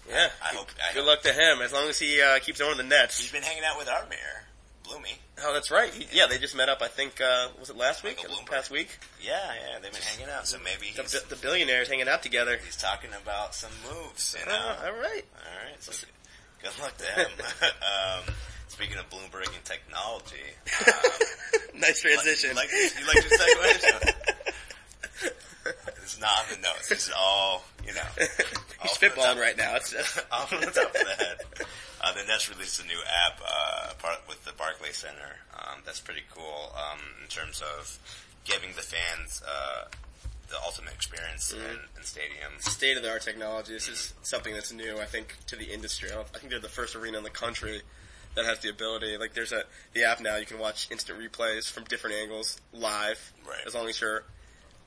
Yeah. 0.10 0.30
I 0.43 0.47
hope. 0.56 0.67
I 0.78 0.93
Good 0.93 1.00
hope. 1.00 1.08
luck 1.08 1.21
to 1.23 1.34
him 1.34 1.62
as 1.62 1.73
long 1.73 1.88
as 1.89 1.97
he 2.00 2.21
uh, 2.21 2.39
keeps 2.39 2.62
owning 2.62 2.78
the 2.78 2.84
Nets. 2.84 3.19
He's 3.19 3.32
been 3.32 3.43
hanging 3.43 3.63
out 3.63 3.78
with 3.78 3.88
our 3.89 4.04
Oh, 5.43 5.54
that's 5.54 5.69
right. 5.71 5.91
He, 5.93 6.08
yeah, 6.17 6.26
they 6.28 6.38
just 6.38 6.56
met 6.56 6.69
up. 6.69 6.82
I 6.82 6.88
think 6.88 7.19
uh, 7.21 7.50
was 7.60 7.69
it 7.69 7.78
last 7.78 8.04
week? 8.04 8.17
Michael 8.17 8.36
Bloomberg. 8.36 8.50
past 8.50 8.71
week. 8.71 8.89
Yeah, 9.21 9.34
yeah, 9.54 9.80
they've 9.82 9.91
been 9.91 10.02
hanging 10.02 10.30
out. 10.34 10.47
So 10.47 10.58
maybe 10.63 10.91
The, 10.95 11.04
he's 11.04 11.21
the 11.23 11.36
billionaires 11.36 11.88
hanging 11.89 12.08
out 12.08 12.23
together. 12.23 12.58
he's 12.63 12.76
talking 12.78 13.12
about 13.21 13.54
some 13.54 13.71
moves. 13.89 14.36
You 14.39 14.45
know. 14.45 14.54
Uh, 14.58 14.86
all 14.88 14.93
right. 14.93 15.26
All 15.36 15.67
right. 15.69 15.82
So 15.84 15.91
good 16.63 16.71
luck 16.82 16.97
to 16.97 17.06
him. 17.06 17.28
um, 17.63 18.34
speaking 18.67 18.97
of 18.97 19.10
Bloomberg 19.10 19.54
and 19.56 19.63
technology, 19.63 20.36
um, 20.88 21.80
Nice 21.80 22.02
transition. 22.02 22.56
Like, 22.56 22.71
you 22.71 23.06
like 23.08 23.15
your 23.15 23.38
segues? 23.38 24.13
it's 26.02 26.19
not 26.19 26.30
on 26.39 26.45
the 26.56 26.67
notes. 26.67 26.91
It's 26.91 27.12
all, 27.15 27.63
you 27.86 27.93
know. 27.93 28.02
You're 28.17 28.28
all 28.82 28.88
from 28.88 29.10
the 29.10 29.15
top- 29.15 29.36
spitballing 29.36 29.39
right 29.41 29.58
now. 29.58 29.76
It's, 29.76 29.93
off 30.32 30.50
the 30.50 30.58
top 30.58 30.88
of 30.88 30.93
the 30.93 31.23
head. 31.23 31.38
Uh, 32.01 32.13
the 32.13 32.23
Nets 32.27 32.49
released 32.49 32.81
a 32.81 32.86
new 32.88 32.99
app 33.25 33.39
uh, 33.41 33.93
part 33.99 34.19
with 34.27 34.43
the 34.45 34.51
Barclay 34.53 34.91
Center. 34.91 35.41
Um, 35.53 35.81
that's 35.86 35.99
pretty 35.99 36.21
cool 36.33 36.71
um, 36.75 36.99
in 37.23 37.27
terms 37.27 37.62
of 37.62 37.97
giving 38.45 38.69
the 38.75 38.81
fans 38.83 39.41
uh, 39.47 39.86
the 40.49 40.55
ultimate 40.63 40.93
experience 40.93 41.51
in, 41.51 41.60
in 41.60 42.03
stadiums. 42.03 42.62
state 42.62 42.95
of 42.97 43.03
the 43.03 43.10
art 43.10 43.21
technology. 43.23 43.73
This 43.73 43.89
is 43.89 44.13
something 44.21 44.53
that's 44.53 44.71
new, 44.71 44.99
I 44.99 45.05
think, 45.05 45.36
to 45.47 45.55
the 45.55 45.65
industry. 45.73 46.10
I, 46.12 46.21
I 46.21 46.23
think 46.23 46.51
they're 46.51 46.60
the 46.60 46.69
first 46.69 46.95
arena 46.95 47.17
in 47.17 47.23
the 47.23 47.29
country 47.29 47.81
that 48.36 48.45
has 48.45 48.60
the 48.60 48.69
ability. 48.69 49.17
Like, 49.17 49.33
there's 49.33 49.51
a 49.51 49.63
the 49.93 50.03
app 50.05 50.21
now. 50.21 50.36
You 50.38 50.45
can 50.45 50.60
watch 50.60 50.88
instant 50.91 51.19
replays 51.19 51.69
from 51.69 51.83
different 51.86 52.15
angles 52.17 52.62
live, 52.71 53.33
Right. 53.45 53.57
as 53.65 53.73
long 53.73 53.89
as 53.89 53.99
you're 53.99 54.23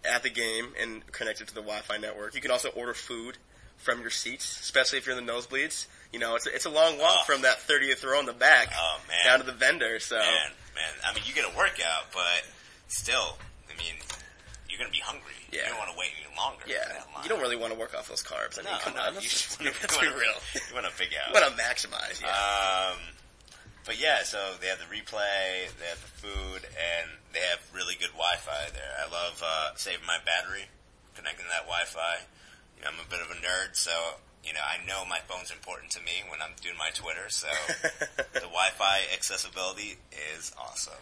at 0.05 0.23
the 0.23 0.31
game 0.31 0.69
and 0.81 1.05
connected 1.13 1.49
to 1.49 1.55
the 1.55 1.61
Wi-Fi 1.61 1.99
network. 1.99 2.35
You 2.35 2.41
can 2.41 2.51
also 2.53 2.69
order 2.71 2.95
food 2.95 3.37
from 3.81 4.01
your 4.01 4.11
seats, 4.11 4.61
especially 4.61 4.99
if 4.99 5.07
you're 5.07 5.17
in 5.19 5.25
the 5.25 5.33
nosebleeds. 5.33 5.87
You 6.13 6.19
know, 6.19 6.35
it's 6.37 6.47
a, 6.47 6.55
it's 6.55 6.67
a 6.67 6.71
long 6.71 6.99
walk 6.99 7.19
Oh. 7.21 7.25
from 7.25 7.43
that 7.43 7.59
30th 7.61 8.05
row 8.05 8.19
in 8.21 8.27
the 8.27 8.33
back 8.33 8.73
Oh, 8.77 8.99
down 9.25 9.39
to 9.41 9.47
the 9.47 9.53
vendor. 9.53 9.99
So 10.01 10.17
Man, 10.17 10.51
man, 10.75 10.93
I 11.07 11.15
mean, 11.15 11.23
you 11.27 11.35
get 11.35 11.45
a 11.45 11.57
workout, 11.57 12.11
but 12.13 12.43
still, 12.89 13.39
I 13.73 13.77
mean, 13.79 13.95
you're 14.69 14.79
going 14.79 14.91
to 14.91 14.95
be 14.97 15.03
hungry. 15.03 15.35
Yeah. 15.53 15.63
You 15.65 15.69
don't 15.71 15.79
want 15.79 15.91
to 15.93 15.99
wait 15.99 16.11
any 16.25 16.35
longer. 16.37 16.63
yeah, 16.67 17.03
you 17.23 17.29
don't 17.29 17.41
really 17.41 17.57
want 17.57 17.73
to 17.73 17.79
work 17.79 17.95
off 17.95 18.09
those 18.09 18.23
carbs. 18.23 18.59
I 18.59 18.63
mean, 18.63 18.73
No, 18.75 18.79
come 18.81 18.95
no, 18.95 19.01
on, 19.03 19.09
you 19.15 19.21
let's, 19.23 19.57
just 19.57 19.63
let's 19.65 19.99
be 19.99 20.07
real. 20.07 20.35
You 20.55 20.75
want 20.75 20.87
to 20.87 20.93
pig 20.99 21.11
out. 21.15 21.35
You 21.35 21.41
want 21.41 21.47
to 21.47 21.63
maximize. 21.63 22.21
Yeah. 22.23 22.31
Um, 22.31 22.99
but 23.87 24.01
yeah, 24.01 24.23
so 24.23 24.39
they 24.61 24.67
have 24.69 24.79
the 24.79 24.91
replay, 24.91 25.71
they 25.79 25.87
have 25.91 25.99
the 26.03 26.13
food, 26.27 26.63
and 26.75 27.07
they 27.33 27.41
have 27.41 27.59
really 27.75 27.95
good 27.99 28.13
Wi-Fi 28.15 28.71
there. 28.75 28.93
I 28.99 29.11
love 29.11 29.43
uh, 29.45 29.71
saving 29.75 30.07
my 30.07 30.19
battery, 30.27 30.67
connecting 31.17 31.47
that 31.51 31.65
Wi-Fi. 31.67 32.27
You 32.81 32.87
know, 32.87 32.93
I'm 32.93 33.07
a 33.07 33.11
bit 33.11 33.21
of 33.21 33.31
a 33.31 33.35
nerd, 33.35 33.77
so 33.77 33.91
you 34.43 34.55
know 34.55 34.61
I 34.65 34.85
know 34.87 35.05
my 35.05 35.19
phone's 35.29 35.51
important 35.51 35.93
to 35.93 36.01
me 36.01 36.25
when 36.31 36.41
I'm 36.41 36.57
doing 36.63 36.77
my 36.79 36.89
Twitter. 36.95 37.29
So 37.29 37.49
the 38.33 38.41
Wi-Fi 38.41 39.01
accessibility 39.13 39.99
is 40.35 40.53
awesome. 40.59 40.95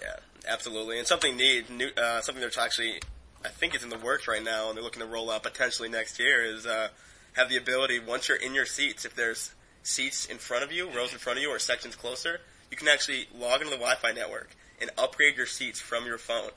Yeah, 0.00 0.16
absolutely. 0.46 0.98
And 0.98 1.06
something 1.06 1.36
neat, 1.36 1.68
new, 1.68 1.88
uh, 1.96 2.20
something 2.20 2.42
that's 2.42 2.58
actually, 2.58 3.00
I 3.44 3.48
think 3.48 3.74
it's 3.74 3.82
in 3.82 3.90
the 3.90 3.98
works 3.98 4.28
right 4.28 4.42
now, 4.42 4.68
and 4.68 4.76
they're 4.76 4.84
looking 4.84 5.02
to 5.02 5.08
roll 5.08 5.30
out 5.30 5.42
potentially 5.42 5.88
next 5.88 6.20
year, 6.20 6.44
is 6.44 6.64
uh, 6.64 6.88
have 7.32 7.48
the 7.48 7.56
ability, 7.56 7.98
once 7.98 8.28
you're 8.28 8.38
in 8.38 8.54
your 8.54 8.66
seats, 8.66 9.04
if 9.04 9.16
there's 9.16 9.52
seats 9.82 10.26
in 10.26 10.38
front 10.38 10.62
of 10.62 10.70
you, 10.70 10.88
rows 10.90 11.12
in 11.12 11.18
front 11.18 11.38
of 11.38 11.42
you, 11.42 11.50
or 11.50 11.58
sections 11.58 11.96
closer, 11.96 12.40
you 12.70 12.76
can 12.76 12.88
actually 12.88 13.26
log 13.36 13.60
into 13.60 13.70
the 13.70 13.78
Wi-Fi 13.78 14.12
network 14.12 14.50
and 14.80 14.90
upgrade 14.98 15.36
your 15.36 15.46
seats 15.46 15.80
from 15.80 16.06
your 16.06 16.18
phone 16.18 16.50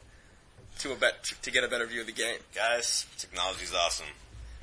to 0.80 0.92
a 0.92 0.96
bet 0.96 1.24
to 1.42 1.52
get 1.52 1.64
a 1.64 1.68
better 1.68 1.86
view 1.86 2.02
of 2.02 2.08
the 2.08 2.14
game. 2.14 2.40
Guys, 2.56 3.06
technology's 3.18 3.74
awesome. 3.74 4.08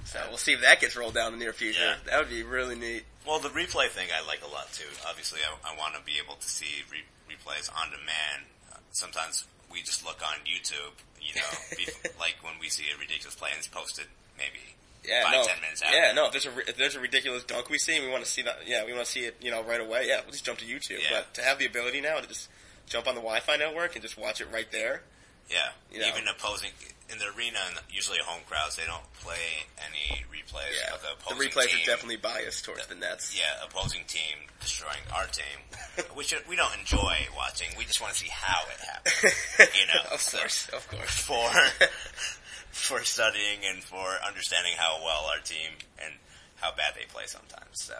So 0.06 0.18
we'll 0.28 0.38
see 0.38 0.52
if 0.52 0.60
that 0.62 0.80
gets 0.80 0.96
rolled 0.96 1.14
down 1.14 1.32
in 1.32 1.38
the 1.38 1.44
near 1.44 1.52
future. 1.52 1.80
Yeah. 1.82 1.94
That 2.06 2.18
would 2.20 2.30
be 2.30 2.42
really 2.42 2.74
neat. 2.76 3.02
Well, 3.26 3.40
the 3.40 3.48
replay 3.50 3.88
thing 3.88 4.08
I 4.14 4.24
like 4.26 4.40
a 4.42 4.48
lot 4.52 4.72
too. 4.72 4.86
Obviously, 5.08 5.40
I, 5.42 5.72
I 5.72 5.76
want 5.76 5.94
to 5.96 6.02
be 6.02 6.12
able 6.24 6.36
to 6.36 6.48
see 6.48 6.82
re- 6.90 7.04
replays 7.28 7.68
on 7.74 7.90
demand. 7.90 8.46
Uh, 8.72 8.76
sometimes 8.92 9.44
we 9.70 9.82
just 9.82 10.04
look 10.06 10.22
on 10.22 10.38
YouTube, 10.46 10.94
you 11.20 11.34
know, 11.34 11.42
bef- 11.76 12.18
like 12.20 12.36
when 12.42 12.54
we 12.60 12.68
see 12.68 12.84
a 12.94 12.98
ridiculous 12.98 13.34
play 13.34 13.50
and 13.50 13.58
it's 13.58 13.66
posted 13.66 14.06
maybe 14.38 14.62
Yeah, 15.04 15.24
five, 15.24 15.32
no. 15.32 15.42
ten 15.44 15.60
minutes 15.60 15.82
after. 15.82 15.96
Yeah, 15.96 16.12
no. 16.12 16.26
If 16.26 16.32
there's 16.32 16.46
a 16.46 16.58
if 16.70 16.76
there's 16.76 16.94
a 16.94 17.00
ridiculous 17.00 17.42
dunk 17.42 17.68
we 17.68 17.78
see, 17.78 17.96
and 17.96 18.04
we 18.06 18.10
want 18.12 18.24
to 18.24 18.30
see 18.30 18.42
that. 18.42 18.58
Yeah, 18.64 18.84
we 18.86 18.92
want 18.92 19.04
to 19.06 19.10
see 19.10 19.20
it. 19.26 19.34
You 19.42 19.50
know, 19.50 19.64
right 19.64 19.80
away. 19.80 20.06
Yeah, 20.06 20.20
we'll 20.22 20.30
just 20.32 20.44
jump 20.46 20.60
to 20.60 20.64
YouTube. 20.64 21.02
Yeah. 21.02 21.18
But 21.18 21.34
to 21.34 21.42
have 21.42 21.58
the 21.58 21.66
ability 21.66 22.00
now 22.00 22.20
to 22.20 22.28
just 22.28 22.48
jump 22.86 23.08
on 23.08 23.16
the 23.16 23.20
Wi-Fi 23.20 23.56
network 23.56 23.96
and 23.96 24.02
just 24.02 24.16
watch 24.16 24.40
it 24.40 24.46
right 24.52 24.70
there. 24.70 25.02
Yeah, 25.50 25.58
You 25.92 26.00
know. 26.00 26.08
even 26.08 26.24
opposing 26.28 26.70
in 27.12 27.18
the 27.18 27.26
arena, 27.36 27.58
and 27.68 27.78
usually 27.90 28.18
home 28.24 28.40
crowds, 28.48 28.76
they 28.76 28.84
don't 28.86 29.06
play 29.20 29.64
any 29.78 30.24
replays 30.26 30.74
Yeah, 30.74 30.94
of 30.94 31.02
the 31.02 31.12
opposing 31.14 31.38
team. 31.38 31.38
the 31.38 31.60
replays 31.60 31.68
team. 31.70 31.80
are 31.82 31.86
definitely 31.86 32.16
biased 32.16 32.64
towards 32.64 32.86
the 32.88 32.94
Nets. 32.96 33.36
yeah, 33.36 33.64
opposing 33.64 34.02
team 34.08 34.36
destroying 34.60 35.02
our 35.14 35.26
team, 35.26 35.58
which 36.14 36.34
we 36.48 36.56
don't 36.56 36.74
enjoy 36.78 37.14
watching. 37.36 37.68
We 37.78 37.84
just 37.84 38.00
want 38.00 38.12
to 38.14 38.18
see 38.18 38.30
how 38.30 38.62
it 38.70 38.80
happened. 38.82 39.70
You 39.78 39.86
know, 39.94 40.14
of 40.14 40.20
so- 40.20 40.38
course, 40.38 40.68
of 40.70 40.88
course. 40.88 41.10
for 41.22 41.48
for 42.70 43.04
studying 43.04 43.60
and 43.64 43.82
for 43.82 44.04
understanding 44.26 44.72
how 44.76 44.98
well 45.04 45.26
our 45.32 45.40
team 45.42 45.70
and 46.04 46.12
how 46.56 46.70
bad 46.76 46.94
they 46.94 47.04
play 47.08 47.24
sometimes. 47.26 47.70
So, 47.72 47.94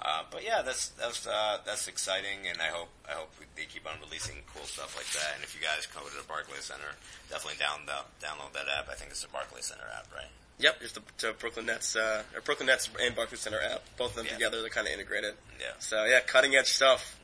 uh, 0.00 0.22
but 0.30 0.44
yeah, 0.44 0.62
that's 0.62 0.88
that's 0.90 1.26
uh, 1.26 1.58
that's 1.64 1.88
exciting, 1.88 2.46
and 2.48 2.60
I 2.60 2.66
hope 2.68 2.88
I 3.08 3.12
hope 3.12 3.30
they 3.56 3.64
keep 3.64 3.86
on 3.86 3.94
releasing 4.04 4.36
cool 4.52 4.64
stuff 4.64 4.96
like 4.96 5.06
that. 5.12 5.34
And 5.36 5.44
if 5.44 5.54
you 5.54 5.60
guys 5.62 5.86
come 5.86 6.04
to 6.04 6.16
the 6.16 6.26
Barclays 6.28 6.64
Center, 6.64 6.96
definitely 7.30 7.58
down 7.58 7.86
the, 7.86 8.04
download 8.24 8.52
that 8.54 8.66
app. 8.68 8.88
I 8.90 8.94
think 8.94 9.10
it's 9.10 9.22
the 9.22 9.28
Barclays 9.28 9.66
Center 9.66 9.86
app, 9.96 10.06
right? 10.14 10.28
Yep, 10.58 10.80
just 10.80 10.94
the, 10.94 11.02
the 11.18 11.32
Brooklyn 11.34 11.66
Nets, 11.66 11.96
uh, 11.96 12.22
or 12.34 12.40
Brooklyn 12.40 12.66
Nets 12.66 12.88
and 13.00 13.14
Barclays 13.16 13.40
Center 13.40 13.60
app. 13.60 13.82
Both 13.98 14.10
of 14.10 14.16
them 14.16 14.26
Yeah. 14.26 14.34
together, 14.34 14.60
they're 14.60 14.70
kind 14.70 14.86
of 14.86 14.92
integrated. 14.92 15.34
Yeah. 15.60 15.72
So 15.80 16.04
yeah, 16.04 16.20
cutting 16.20 16.54
edge 16.54 16.66
stuff. 16.68 17.18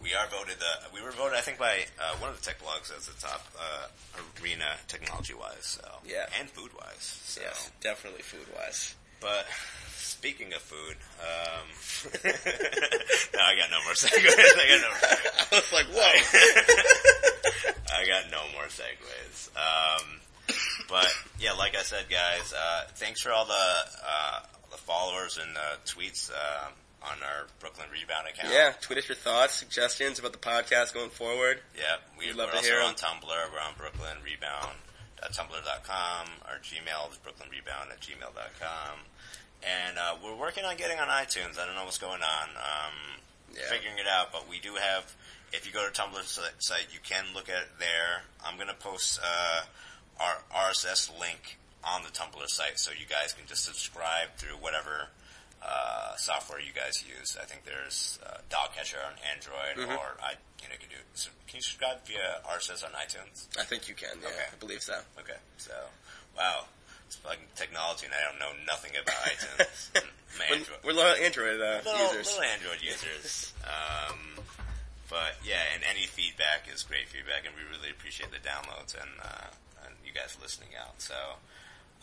We 0.00 0.14
are 0.14 0.26
voted. 0.28 0.56
Uh, 0.60 0.86
we 0.94 1.02
were 1.02 1.10
voted, 1.10 1.36
I 1.36 1.40
think, 1.40 1.58
by 1.58 1.84
uh, 1.98 2.16
one 2.18 2.30
of 2.30 2.36
the 2.38 2.44
tech 2.44 2.60
blogs 2.60 2.96
as 2.96 3.06
the 3.06 3.18
top 3.20 3.44
uh, 3.58 3.88
arena 4.42 4.76
technology-wise. 4.88 5.64
So 5.64 5.80
Yeah. 6.06 6.26
and 6.38 6.48
food-wise. 6.50 7.20
So. 7.24 7.40
Yes, 7.40 7.70
definitely 7.80 8.22
food 8.22 8.46
wise. 8.54 8.94
But 9.20 9.46
speaking 9.94 10.52
of 10.52 10.60
food, 10.60 10.96
um, 11.20 11.66
no, 12.24 13.40
I 13.40 13.56
got 13.56 13.70
no 13.70 13.82
more 13.84 13.92
segues. 13.94 14.36
I 14.36 14.66
got 14.68 14.80
no. 14.82 14.90
I 15.52 15.60
was 15.60 15.72
like, 15.72 15.86
whoa. 15.86 16.12
I 17.96 18.06
got 18.06 18.30
no 18.30 18.42
more 18.52 18.66
segues. 18.68 19.50
Um, 19.56 20.20
but 20.88 21.08
yeah, 21.40 21.52
like 21.52 21.76
I 21.76 21.82
said, 21.82 22.04
guys, 22.10 22.52
uh, 22.52 22.84
thanks 22.94 23.20
for 23.22 23.32
all 23.32 23.46
the 23.46 23.52
uh, 23.52 24.40
the 24.70 24.76
followers 24.76 25.38
and 25.42 25.54
the 25.56 25.90
tweets 25.90 26.30
uh, 26.30 26.68
on 27.02 27.16
our 27.22 27.46
Brooklyn 27.60 27.86
Rebound 27.92 28.28
account. 28.28 28.52
yeah, 28.52 28.72
tweet 28.80 28.98
us 28.98 29.08
your 29.08 29.16
thoughts, 29.16 29.54
suggestions 29.54 30.18
about 30.18 30.32
the 30.32 30.38
podcast 30.38 30.92
going 30.94 31.10
forward. 31.10 31.60
Yeah, 31.76 31.96
we, 32.18 32.26
We'd 32.26 32.36
love 32.36 32.48
we're 32.48 32.52
to 32.52 32.56
also 32.58 32.70
hear 32.70 32.82
on. 32.82 32.94
Tumblr. 32.94 33.26
We're 33.52 33.60
on 33.60 33.74
Brooklyn 33.76 34.18
Rebound. 34.24 34.76
Tumblr.com. 35.22 36.26
Our 36.46 36.58
Gmail 36.62 37.10
is 37.12 37.18
Brooklyn 37.18 37.48
Rebound 37.50 37.90
at 37.90 38.00
gmail.com. 38.00 38.98
And 39.62 39.98
uh, 39.98 40.16
we're 40.22 40.36
working 40.36 40.64
on 40.64 40.76
getting 40.76 40.98
on 40.98 41.08
iTunes. 41.08 41.58
I 41.58 41.66
don't 41.66 41.74
know 41.74 41.84
what's 41.84 41.98
going 41.98 42.22
on. 42.22 42.48
Um, 42.56 42.94
Yeah. 43.54 43.62
Figuring 43.70 43.98
it 43.98 44.06
out, 44.06 44.32
but 44.32 44.48
we 44.48 44.60
do 44.60 44.74
have. 44.74 45.14
If 45.52 45.64
you 45.66 45.72
go 45.72 45.86
to 45.88 45.92
Tumblr 45.92 46.22
si- 46.24 46.42
site, 46.58 46.88
you 46.92 46.98
can 47.02 47.24
look 47.34 47.48
at 47.48 47.62
it 47.62 47.68
there. 47.78 48.22
I'm 48.44 48.56
going 48.56 48.68
to 48.68 48.74
post 48.74 49.18
uh, 49.24 49.62
our 50.20 50.42
RSS 50.70 51.08
link 51.18 51.58
on 51.84 52.02
the 52.02 52.10
Tumblr 52.10 52.46
site, 52.48 52.78
so 52.78 52.90
you 52.90 53.06
guys 53.08 53.32
can 53.32 53.46
just 53.46 53.64
subscribe 53.64 54.34
through 54.36 54.56
whatever 54.56 55.08
uh, 55.66 56.14
software 56.16 56.60
you 56.60 56.70
guys 56.72 57.02
use. 57.02 57.36
I 57.40 57.44
think 57.44 57.64
there's 57.64 58.18
uh, 58.24 58.38
DoggCatcher 58.50 59.02
on 59.02 59.14
Android, 59.34 59.90
or 59.98 60.14
I, 60.22 60.38
you 60.62 60.68
know, 60.70 60.74
you 60.78 60.86
can 60.86 60.90
do. 60.90 61.02
So 61.14 61.30
can 61.48 61.56
you 61.56 61.62
subscribe 61.62 62.06
via 62.06 62.38
RSS 62.46 62.84
on 62.84 62.90
iTunes? 62.92 63.48
I 63.58 63.64
think 63.64 63.88
you 63.88 63.94
can. 63.94 64.14
Yeah, 64.22 64.28
Okay. 64.28 64.46
I 64.52 64.56
believe 64.60 64.82
so. 64.82 64.94
Okay, 65.18 65.38
so 65.58 65.72
wow, 66.36 66.64
it's 67.06 67.16
fucking 67.16 67.50
technology, 67.56 68.06
and 68.06 68.14
I 68.14 68.22
don't 68.30 68.38
know 68.38 68.54
nothing 68.66 68.92
about 68.94 69.16
iTunes. 69.34 69.90
My 70.38 70.44
We're, 70.50 70.56
Android- 70.56 70.78
we're 70.84 70.92
little 70.92 71.16
Android 71.24 71.60
uh, 71.60 71.80
little, 71.84 72.06
users. 72.14 72.26
little 72.36 72.42
Android 72.54 72.80
users. 72.82 73.52
Um, 73.66 74.44
but 75.10 75.34
yeah, 75.44 75.58
and 75.74 75.82
any 75.90 76.06
feedback 76.06 76.66
is 76.72 76.82
great 76.84 77.08
feedback, 77.08 77.42
and 77.46 77.54
we 77.54 77.62
really 77.74 77.90
appreciate 77.90 78.30
the 78.30 78.38
downloads 78.38 78.94
and 78.94 79.10
uh, 79.22 79.50
and 79.84 79.94
you 80.06 80.12
guys 80.14 80.36
listening 80.40 80.70
out. 80.78 81.02
So 81.02 81.14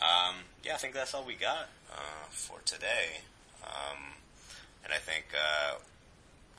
um, 0.02 0.36
yeah, 0.64 0.74
I 0.74 0.78
think 0.78 0.94
that's 0.94 1.14
all 1.14 1.24
we 1.24 1.36
got 1.36 1.70
uh, 1.92 2.28
for 2.32 2.60
today. 2.66 3.24
Um, 3.64 4.00
and 4.84 4.94
I 4.94 4.98
think 4.98 5.26
uh, 5.34 5.76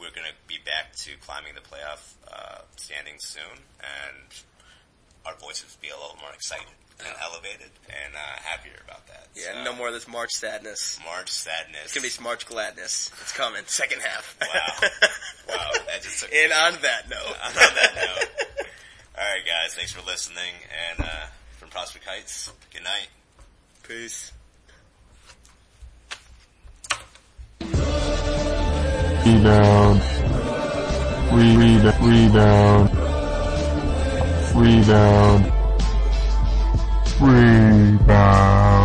we're 0.00 0.10
going 0.10 0.26
to 0.26 0.34
be 0.48 0.58
back 0.64 0.94
to 1.04 1.10
climbing 1.20 1.54
the 1.54 1.60
playoff 1.60 2.14
uh, 2.32 2.62
standings 2.76 3.24
soon, 3.24 3.58
and 3.80 4.26
our 5.26 5.34
voices 5.36 5.76
be 5.80 5.88
a 5.88 5.96
little 5.96 6.16
more 6.20 6.32
excited 6.32 6.66
and 7.00 7.14
elevated 7.22 7.70
and 7.88 8.14
uh, 8.14 8.40
happier 8.42 8.78
about 8.84 9.06
that. 9.08 9.26
Yeah, 9.34 9.52
So, 9.52 9.64
no 9.64 9.74
more 9.76 9.88
of 9.88 9.94
this 9.94 10.06
March 10.06 10.30
sadness. 10.32 10.98
March 11.04 11.28
sadness. 11.30 11.80
It's 11.84 11.94
gonna 11.94 12.06
be 12.06 12.22
March 12.22 12.46
gladness. 12.46 13.10
It's 13.22 13.32
coming. 13.32 13.62
Second 13.66 14.00
half. 14.02 14.36
Wow. 14.40 14.88
Wow, 15.46 15.70
that 15.86 16.02
just 16.02 16.20
took 16.22 16.32
and 16.32 16.50
on 16.54 16.72
that 16.80 17.10
note. 17.10 17.18
on 17.44 17.52
that 17.52 17.92
note. 17.94 18.28
All 19.18 19.22
right, 19.22 19.42
guys, 19.44 19.74
thanks 19.74 19.92
for 19.92 20.00
listening. 20.06 20.54
And 20.90 21.06
uh, 21.06 21.26
from 21.58 21.68
Prospect 21.68 22.06
Heights, 22.06 22.50
good 22.72 22.82
night. 22.82 23.08
Peace. 23.86 24.32
Rebound. 29.24 30.02
Re- 31.32 31.56
re- 31.56 31.94
rebound. 31.98 32.90
Rebound. 34.54 35.52
Rebound. 37.20 38.83